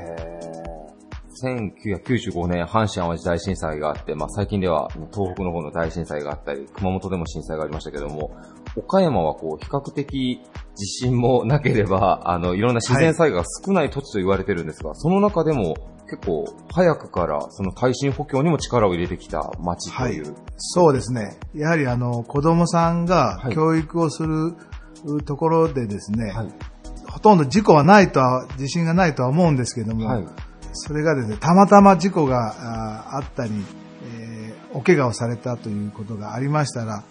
[1.44, 8.36] へー1995年、阪神淡路大震災があって、まあ最近では東北の方の大震災があったり、熊本でも震災がありましたけども、
[8.76, 10.40] 岡山はこう、比較的
[10.74, 15.74] 地震もなければ、あの、いろんな自然災害が少ない土地と言われてるんですが、その中でも
[16.08, 20.34] 結構早くからその耐震補強にも力を入れてきた町という。
[20.56, 21.38] そうですね。
[21.54, 24.54] やはりあの、子供さんが教育をする
[25.24, 26.48] ところでですね、はい。
[27.08, 30.26] ほとんど事故はないとは、自信がないとは思うんですけども、はい。
[30.76, 32.54] それがですね、たまたま事故が
[33.12, 33.52] ああったり、
[34.04, 34.36] えー
[34.76, 37.02] お怪我をされたということがありましたら、やっ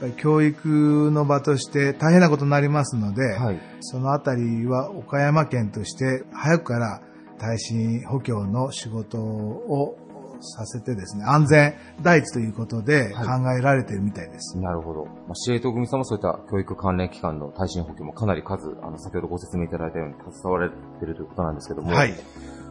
[0.00, 3.60] ぱり教育の場として大変なことになりますので、はい。
[3.80, 7.00] そのあたりは岡山県として早くから
[7.38, 9.96] 耐震補強の仕事を
[10.40, 13.22] させてですね、安全第一ということで考
[13.58, 14.58] えられているみたいです。
[14.58, 15.04] なるほど。
[15.04, 22.14] まあ、司令塔組さんもそういった教育関連機関の耐震補強もかなり数、あの、先ほどご説明いただいたように携われているということなんですけども、はい。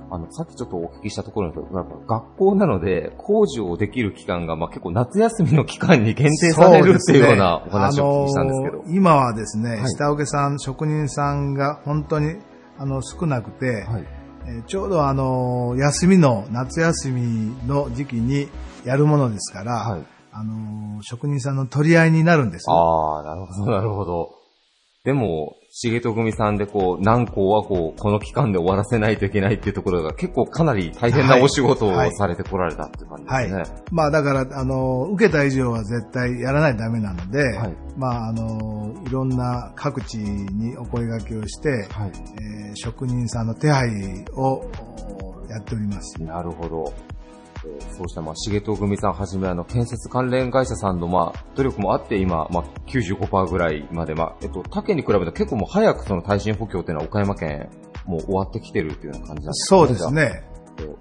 [0.10, 8.84] あの、さっきちょっとお聞きしたところによると、やっぱ学校なので、工事をできる期間が、まあ、結構夏休みの期間に限定されるっていうようなお話をお聞きしたんですけど。
[8.84, 12.36] あの今はですね、はい下請けさん、職人さんが本当に
[12.78, 14.08] あの少なくて、はい。
[14.46, 18.50] えーちょうどあの休みの夏休みの時期に
[18.84, 20.04] やるものですから、はい。
[20.34, 22.70] あの職人さんの取り合いになるんです。
[22.70, 24.30] ああ、なるほど、なるほど。
[25.06, 33.86] でも、重戸組さんでこう、何校はこう、この期間で終わらせないといけないっていうところが結構かなり大変なお仕事をはいされてこられたっていう感じですね。
[33.92, 42.12] まあだから、あの、受けた以上は絶対やらないとダメなので、はいまああの、いろんな各地にお声掛けをして、はい。
[42.12, 43.88] えー職人さんの手配
[44.36, 46.22] をおやっております。
[46.24, 46.94] なるほど。
[47.66, 57.70] えーそうした、まあ、重戸組さんはじめ、あの、建設関連会社さんの、まあ、努力もあって、今、まあ、95%ぐらいまで、まあ、えっと、他県に比べると結構もう早くその耐震補強っていうのは岡山県、
[58.06, 60.12] もう終わってきてるっていうような感じなんですかそうです。
[60.12, 60.44] ね。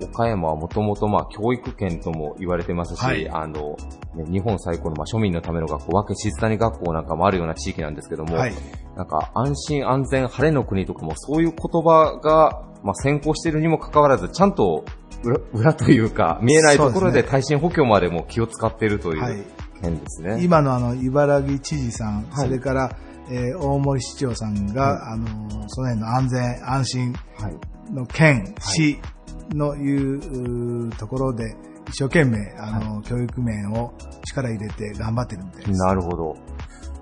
[0.02, 3.76] 岡山はもともと、まあ、教育県とも言われてますし、はいあの、
[4.14, 8.52] ね日本最高の、まあ、庶民のための学校、わけ静谷学校なんかもあるような地域なんですけども、はい。
[8.96, 14.84] なんか、安心安全晴れの国とかも、そういう言葉が、まあ、先行しているにもかかわらず、ちゃんと
[15.22, 19.44] 裏、裏というか、 見えないところで耐震補強までも気を使っているといはいう
[19.82, 20.42] 件ですね。
[20.42, 22.90] 今のあの、茨城知事さん、はいそれから、
[23.30, 25.26] えー大森市長さんが、あの、
[25.68, 27.92] その辺の安全、安心はい。
[27.92, 28.98] の県、市
[29.54, 31.56] のいうところで、
[31.88, 33.92] 一生懸命、あの、教育面を
[34.24, 35.80] 力入れて頑張ってるみたいです。
[35.80, 36.36] なるほど。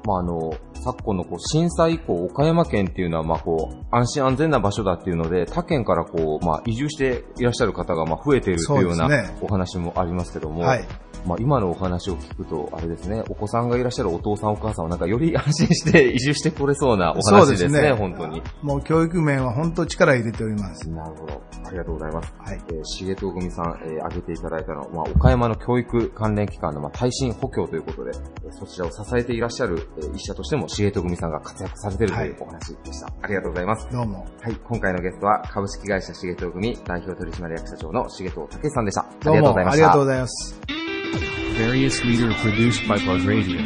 [0.04, 9.08] まあ、あの、昨今のこう震災以降、岡山県っていうのは、まあ、こう、安心安全な場所だっていうので、他県からこう、まあ、移住していらっしゃる方が、まあ、増えているというような
[9.40, 10.88] お話もありますけども、はい。
[11.26, 18.42] まあ、今のお話を聞くと、あれですね、お子さんがいらっしゃるお父さんお母さんはなんかより安心して移住してこれそうなお話ですね、そうですね本当に。
[18.62, 20.88] もう教育面は本当力入れております。
[20.90, 21.40] なるほど。
[21.66, 22.34] ありがとうございます。
[22.38, 22.60] はい。
[22.68, 28.12] えー、重戸組さん、えー挙げていただいたのは、まあ、岡山の教育関連機関の、まあ、耐震補強ということで、
[28.44, 33.06] えーそちらを支えていらっしゃる、えー医者としても重戸組さんが活躍されているというお話でした。
[33.22, 33.88] ありがとうございます。
[33.92, 34.26] どうも。
[34.40, 39.02] はい、今回のゲストは株式会社重戸組代表取締役社長の重戸武さんでした。
[39.02, 40.06] あどうもりがとうございましたありがとうご。
[40.06, 40.89] ざいます。
[41.10, 43.60] Various leader produced by Plug Radio.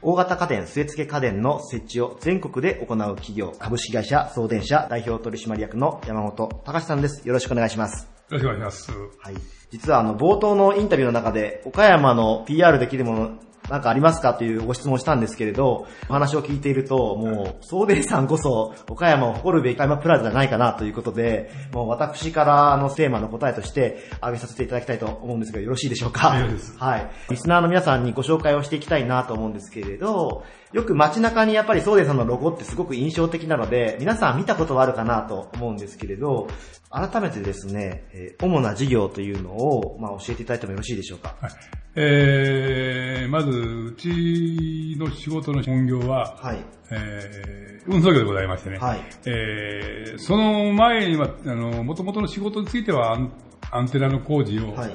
[0.00, 7.26] 大型家電、据え付け家電の設置を全国で行う企業、株式会社送電社代表取締役の山本隆さんです。
[7.26, 8.04] よろしくお願いします。
[8.04, 8.92] よろしくお願いします。
[9.18, 9.34] はい。
[9.70, 13.30] 実はあの、冒頭のインタビューの中で、岡山の PR できるもの、
[13.70, 26.30] なんかありますかというご質問をしたんですけれど、お話を聞いていると、もう、送電さんこそ、岡山を誇るべき岡山プラザじゃないかなということで、もう私からあのテーマの答えとして挙げさせていただきたいと思うんですが、よろしいでしょうか？
[26.78, 27.10] はい。
[27.30, 36.46] リスナーの皆さんにご紹介をしていきたいなと思うんですけれど、よく街中にやっぱり送電さんのロゴってすごく印象的なので、皆さん見たことはあるかなと思うんですけれど、
[36.90, 41.36] 改めてですね、えー主な事業というのを、まあ、教えていただいてもよろしいでしょうか？
[41.40, 41.52] はい。
[41.96, 46.64] えー、まず、うちの仕事の本業は、はい。
[46.90, 48.78] えー、運送業でございましてね。
[48.78, 49.00] はい。
[49.26, 53.32] えー、その前には、あの、元々の仕事についてはアン、
[53.72, 54.92] アンテナの工事を、はい。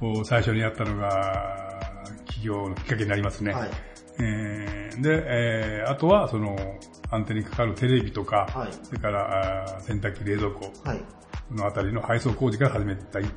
[0.00, 3.52] を最初にやったのが、企業のきっかけになりますね。
[3.52, 3.70] はい。
[4.20, 6.56] えー、で、えー、あとは、その、
[7.10, 8.72] アンテナにかかるテレビとか、はい。
[8.82, 11.02] それから、あー洗濯機、冷蔵庫はい。
[11.50, 13.28] のあたりの配送工事から始めたり、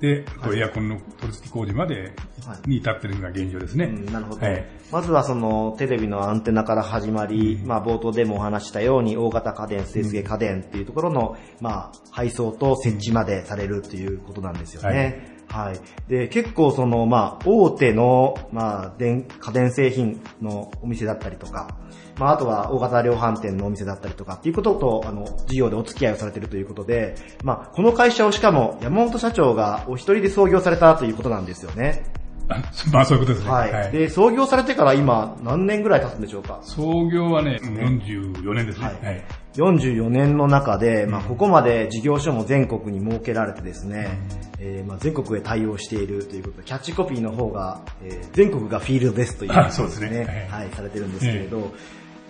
[0.00, 2.12] で、あとエアコンの取り付け工事まで
[2.46, 2.68] はい。
[2.68, 3.86] に至っているのが現状ですね。
[3.86, 4.66] うん、なるほど、はい。
[4.92, 15.35] まずはそのテレビのアンテナから始まり、まあ冒頭でもお話したように大型家電、据え付け家電っていうところの、まあ配送と設置までされるっていうことなんですよね。
[15.56, 15.80] はい。
[16.10, 21.78] で、結構その、まあ大手の、まあ電、家電製品のお店だったりとか、
[22.18, 32.04] まああとは大型量販店のお店だったりとかっていうことと、あの、事業でお付き合いをされているということで、まあこの会社をしかも山本社長がお一人で創業されたということなんですよね。
[32.92, 33.50] まあそういうことですね。
[33.50, 33.72] はい。
[33.72, 33.92] はい。
[33.92, 36.58] で、創業されてから今何年ぐらい経つんでしょうか？
[36.62, 38.84] 創業はね、44年ですね。
[38.86, 39.04] はい。
[39.04, 39.24] はい。
[39.56, 44.18] 44年の中で、まあ、ここまで事業所も全国に設けられてですね、
[44.60, 50.48] えーまあ、全国へ対応しているということで、キャッチコピーの方が、えー全国がフィールドですという、あそうですね。
[50.50, 51.72] はい、されてるんですけれど、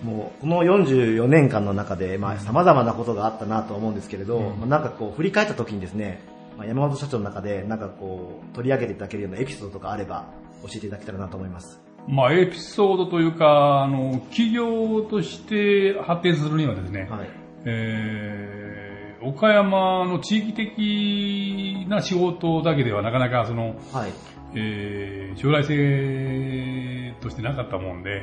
[0.04, 6.20] もう、この44年間の中で、まあ、様々なことがあったなと思うんですけれど、まあなんかこう、振り返った時にですね、
[6.56, 10.26] まあ、山本社長の中で、なんかこう、取り上げていただけるようなエピソードとかあれば、
[10.62, 11.82] 教えていただけたらなと思います。
[12.08, 17.28] まあエピソードというか、あの、企業として発展するにはですね、はい。
[17.64, 24.12] えー、岡山の地域的な仕事だけではなかなかその、はい。
[24.54, 28.22] えー将来性としてなかったもんで、はい。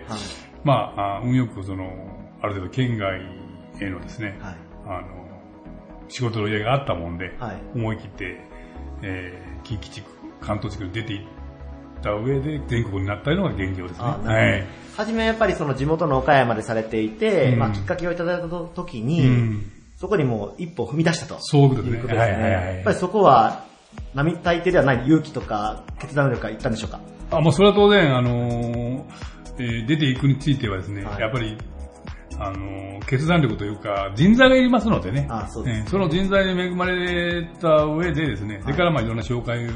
[0.64, 1.86] まあ、あ運よくその、
[2.42, 3.22] ある程度県外
[3.80, 4.56] へのですね、はい。
[4.86, 5.23] あの、
[6.14, 7.58] 仕事の依頼があったもんで、はい。
[7.76, 8.38] 思い切って、
[9.02, 10.12] えー近畿地区、
[10.42, 11.22] 関東地区に出ていっ
[12.02, 14.06] た上で全国になったのが現状ですね。
[14.06, 15.14] はい。
[15.14, 19.72] めやっぱりその地元の岡山でされていて、うんまあきっかけをいただいた時うに、ん。
[19.98, 21.38] そこにもう一歩踏み出したと。
[21.40, 22.34] そういうことですねいうことですね。
[22.34, 23.66] はいはいはいやっぱりそこは、
[24.14, 27.00] 並大抵ではない勇気とか決断力がいったんでしょうか？
[27.32, 29.04] あ、もうそれは当然、あのー
[29.60, 31.58] えー出ていくについてはですね、はいやっぱり、
[32.40, 35.28] あのー決断力というか、人材がいりますのでね。
[35.30, 39.68] あそうですねえーその人材に恵まれた上でですね、それからまあいろんな紹介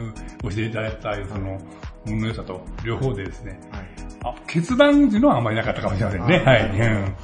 [0.43, 1.59] をしていただいた、その、
[2.05, 3.81] 運の良さと両方でですね、はい。
[4.23, 6.43] あ、決断っていうのはあんまりなかったかもしれませんね。
[6.45, 6.69] あはい。
[6.69, 7.15] はいうん。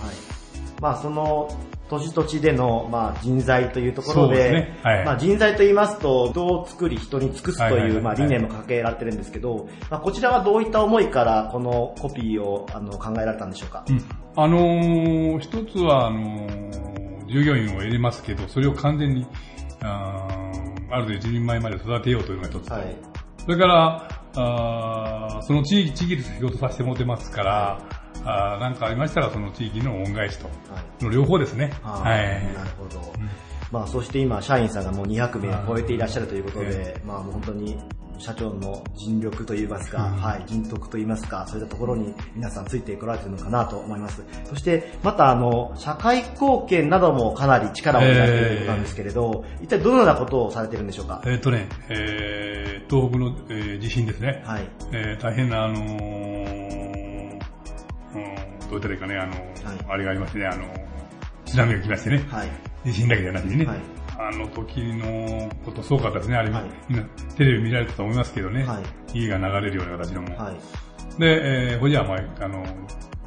[0.82, 1.48] まあその、
[1.90, 4.80] 土地土地での、まあ、人材というところですで、ね。
[4.84, 5.06] はい。
[5.06, 7.92] まあ、人材と言いますと、人を作り人に尽くすという、はいはい。
[7.92, 14.02] はいまあ、理念も掲げられてるんですけど、まあ、こちらはどういった思いからこのコピーをあの考えられたんでしょうか、うん。
[14.36, 19.26] あのー一つは、あのー従業員を入れますけど、それを完全に、
[19.82, 22.96] あーある程度一人前まで育てようというのが一つと、はい。
[23.38, 27.80] それから、あーその地域、地域で仕事させてもらってますから、
[28.26, 31.74] あーなんかありましたらその地域の恩返しと、はいの両方ですね。
[31.84, 32.54] はい。
[32.54, 33.14] なるほど。
[33.72, 37.78] まあ、そして今、社員さんがもう200名を超えていらっしゃるということで、まあ、もう本当に
[38.20, 44.24] 社長の尽力といいますか、うんはい、人徳といいますか、そういったところに皆さんついてこられてるのかなと思います。
[44.46, 51.24] そして、また、あの、社会貢献などもかなり力を入れられているということなんですけれど、一体どのようなことをされてるんでしょうか？
[51.26, 54.44] えっ、とね、えー東北の、えー地震ですね。
[54.46, 54.68] はい。
[54.92, 56.33] えー大変な、あのーうん、
[58.80, 59.34] かね、あの、
[59.90, 60.66] あれがありましてね、あの、
[61.46, 62.50] 津波が来ましてね、はい。
[62.86, 63.80] 地震だけじゃなくてね、はい。
[64.18, 66.64] あの時のことすごかったですね、あれ、はい。
[66.90, 67.06] みんな
[67.36, 68.80] テレビ見られたと思いますけどね、は
[69.14, 69.18] い。
[69.20, 71.20] 家が流れるような形のも、はい。
[71.20, 72.64] で、えー、ほいじゃあ、まあ、あの、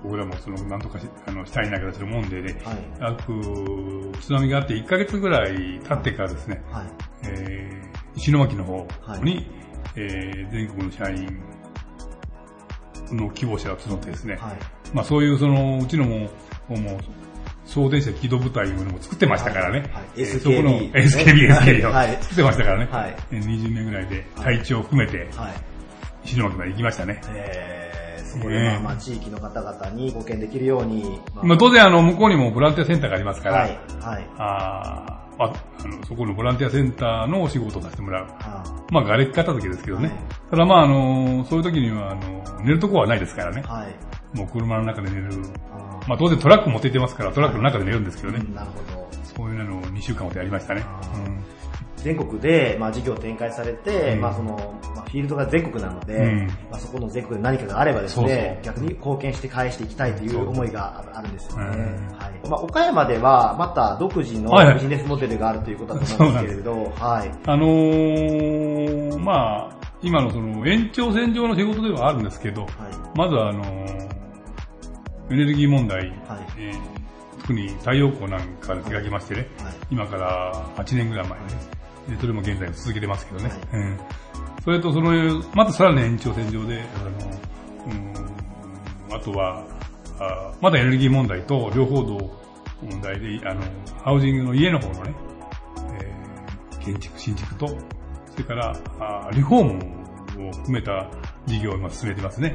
[0.02, 2.78] 僕らもその、なんとかし、あの、したいな形のもんでね、はい。
[3.00, 6.86] 約、津波があって1ヶ月ぐらい経ってからですね、はい。
[7.24, 8.86] えー、石巻の方
[9.22, 9.50] に、はい。
[9.96, 11.40] えー、全国の社員
[13.12, 14.56] の希望者を募ってですね、はい。
[14.92, 16.18] まあそういうその、うちのも、
[16.68, 16.98] もう、
[17.64, 19.90] 総電車機動部隊いうのも作ってましたからね。
[19.92, 22.88] はいえー SKB そこの、ね SKB、SKB をはい作ってましたからね。
[22.90, 25.52] はいえー20年ぐらいで体調を含めて、はい。
[26.24, 27.20] 石巻まで行きましたね。
[27.28, 27.90] え
[28.40, 33.78] で、まあ、ねまあ、地域の方々に貢献できるように、ままあ当然あの、向こうにもボランティアセンターがありますから、はい。
[34.00, 34.30] はい。
[34.38, 35.52] あーあ
[35.84, 38.26] あのそこのボランティアセンターのお仕事をさせてもらう。
[38.40, 40.08] あまあ、瓦礫片付けですけどね。
[40.08, 40.16] はい
[40.50, 43.62] ただまあ、あの、そういう時には、あの、寝るとこはないですからね。
[43.62, 44.36] はい。
[44.36, 45.28] もう車の中で寝る。
[45.72, 48.38] あまあ、当然トラック持って行ってますから、トラックの中で寝るんですけどね。
[48.46, 49.06] うんなるほど。
[49.36, 50.84] そういうのを2週間ほどやりましたね。
[51.14, 51.44] うん
[52.06, 61.64] 全国で、まあ、事業を展開されて、うんまあ、その、まあ、フィールドが全国なので、うんまあ、そこの全国で何かがあればですね、そうそう逆に貢献して返していきたいという思いがあるんですよね。
[61.66, 62.48] うんはい。
[62.48, 67.32] まあ、岡山では、また独自のはいはいビジネスモデルがあるということだと思うんですけれど、はい。
[67.44, 72.70] あのー、まあ、今のその延長線上の仕事ではあるんですけど、はい。
[73.18, 74.06] まずはあのー
[75.28, 76.10] エネルギー問題、はい
[76.56, 76.96] えー
[77.46, 79.74] 特に太陽光なんかがけましてね、はい。
[79.92, 81.46] 今から8年ぐらい前に、
[82.08, 83.48] でそれも現在続けてますけどね。
[83.48, 83.58] はい。
[83.72, 83.98] うん、
[84.64, 87.90] それとその、またさらに延長線上で、あの、
[89.08, 89.64] うん、あとは、
[90.18, 92.30] あまだエネルギー問題と両方の
[92.82, 93.62] 問題で、あの、
[94.02, 95.14] ハウジングの家の方のね、
[96.00, 96.36] えー
[96.84, 101.10] 建築、新築と、それから、あリフォームを含めた
[101.46, 102.54] 事業を今進めてますね。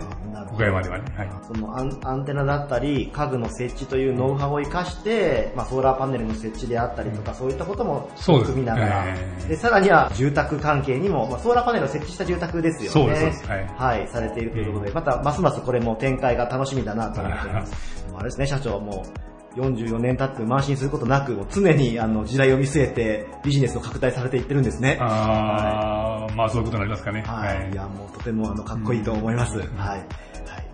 [0.54, 1.06] 岡山ではね。
[1.16, 1.30] はい。
[1.48, 12.90] そのアンアンテナだったり、家具の設置というノウハウを生かして、まあ、ソーラーパネルの設置であったりとか、そういったこともそうです組みながら、えーで、さらには住宅関係にも、まあ、ソーラーパネルを設置した住宅ですよね。
[12.90, 17.74] そうですはいはい、されているということで、また、ますますこれも展開が楽しみだなと思っております。
[18.14, 19.06] あれですね、社長も、
[19.56, 24.98] 44年経って慢心することなく、常にあの時代を見据えてビジネスを拡大されていってるんですね。
[25.02, 27.22] あー、まあそういうことになりますかね。
[27.22, 27.72] はい。
[27.72, 29.58] いや、もうとてもあのかっこいいと思います。
[29.58, 29.68] はい。
[29.78, 30.06] はい。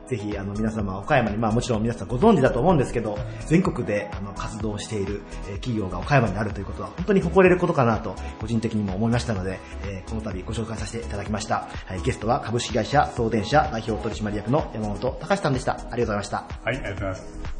[0.08, 3.18] ぜひ、あの、皆様、岡山に、まあもちろん皆さんご存知だと思うんですけど、
[3.48, 11.68] 全国であの活動している、えー企業が岡山にあるということは、本当に誇れることかなと、個人的にも思いましたので、えーこの度ご紹介させていただきました。
[11.86, 15.74] はい、ゲストは株式会社送電社代表取締役の山本隆さんでした。
[15.74, 16.38] ありがとうございました。
[16.38, 17.57] はい、ありがとうございます。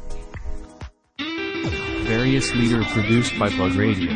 [2.08, 4.10] Various leader produced by Plug Radio.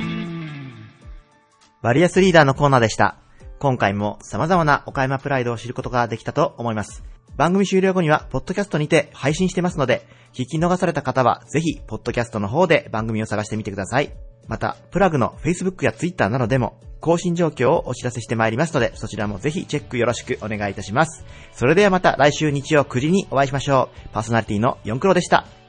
[1.83, 3.19] バリアスリーダーのコーナーでした。
[3.59, 7.05] 今回も様々な岡山プライドを知ることができたと思います。
[7.37, 14.11] 番組終了後には、ポッドキャストにて配信してますので、聞き逃された方は、ぜひ、ポッドキャストの方で番組を探してみてください。
[14.49, 21.27] また、プラグの Facebook や Twitter などでも、更新状況をお知らせしてまいりますので、そちらもぜひチェックよろしくお願いいたします。
[21.53, 24.09] それではまた来週日曜9時にお会いしましょう。
[24.15, 25.45] パーソナリティの4クロでした。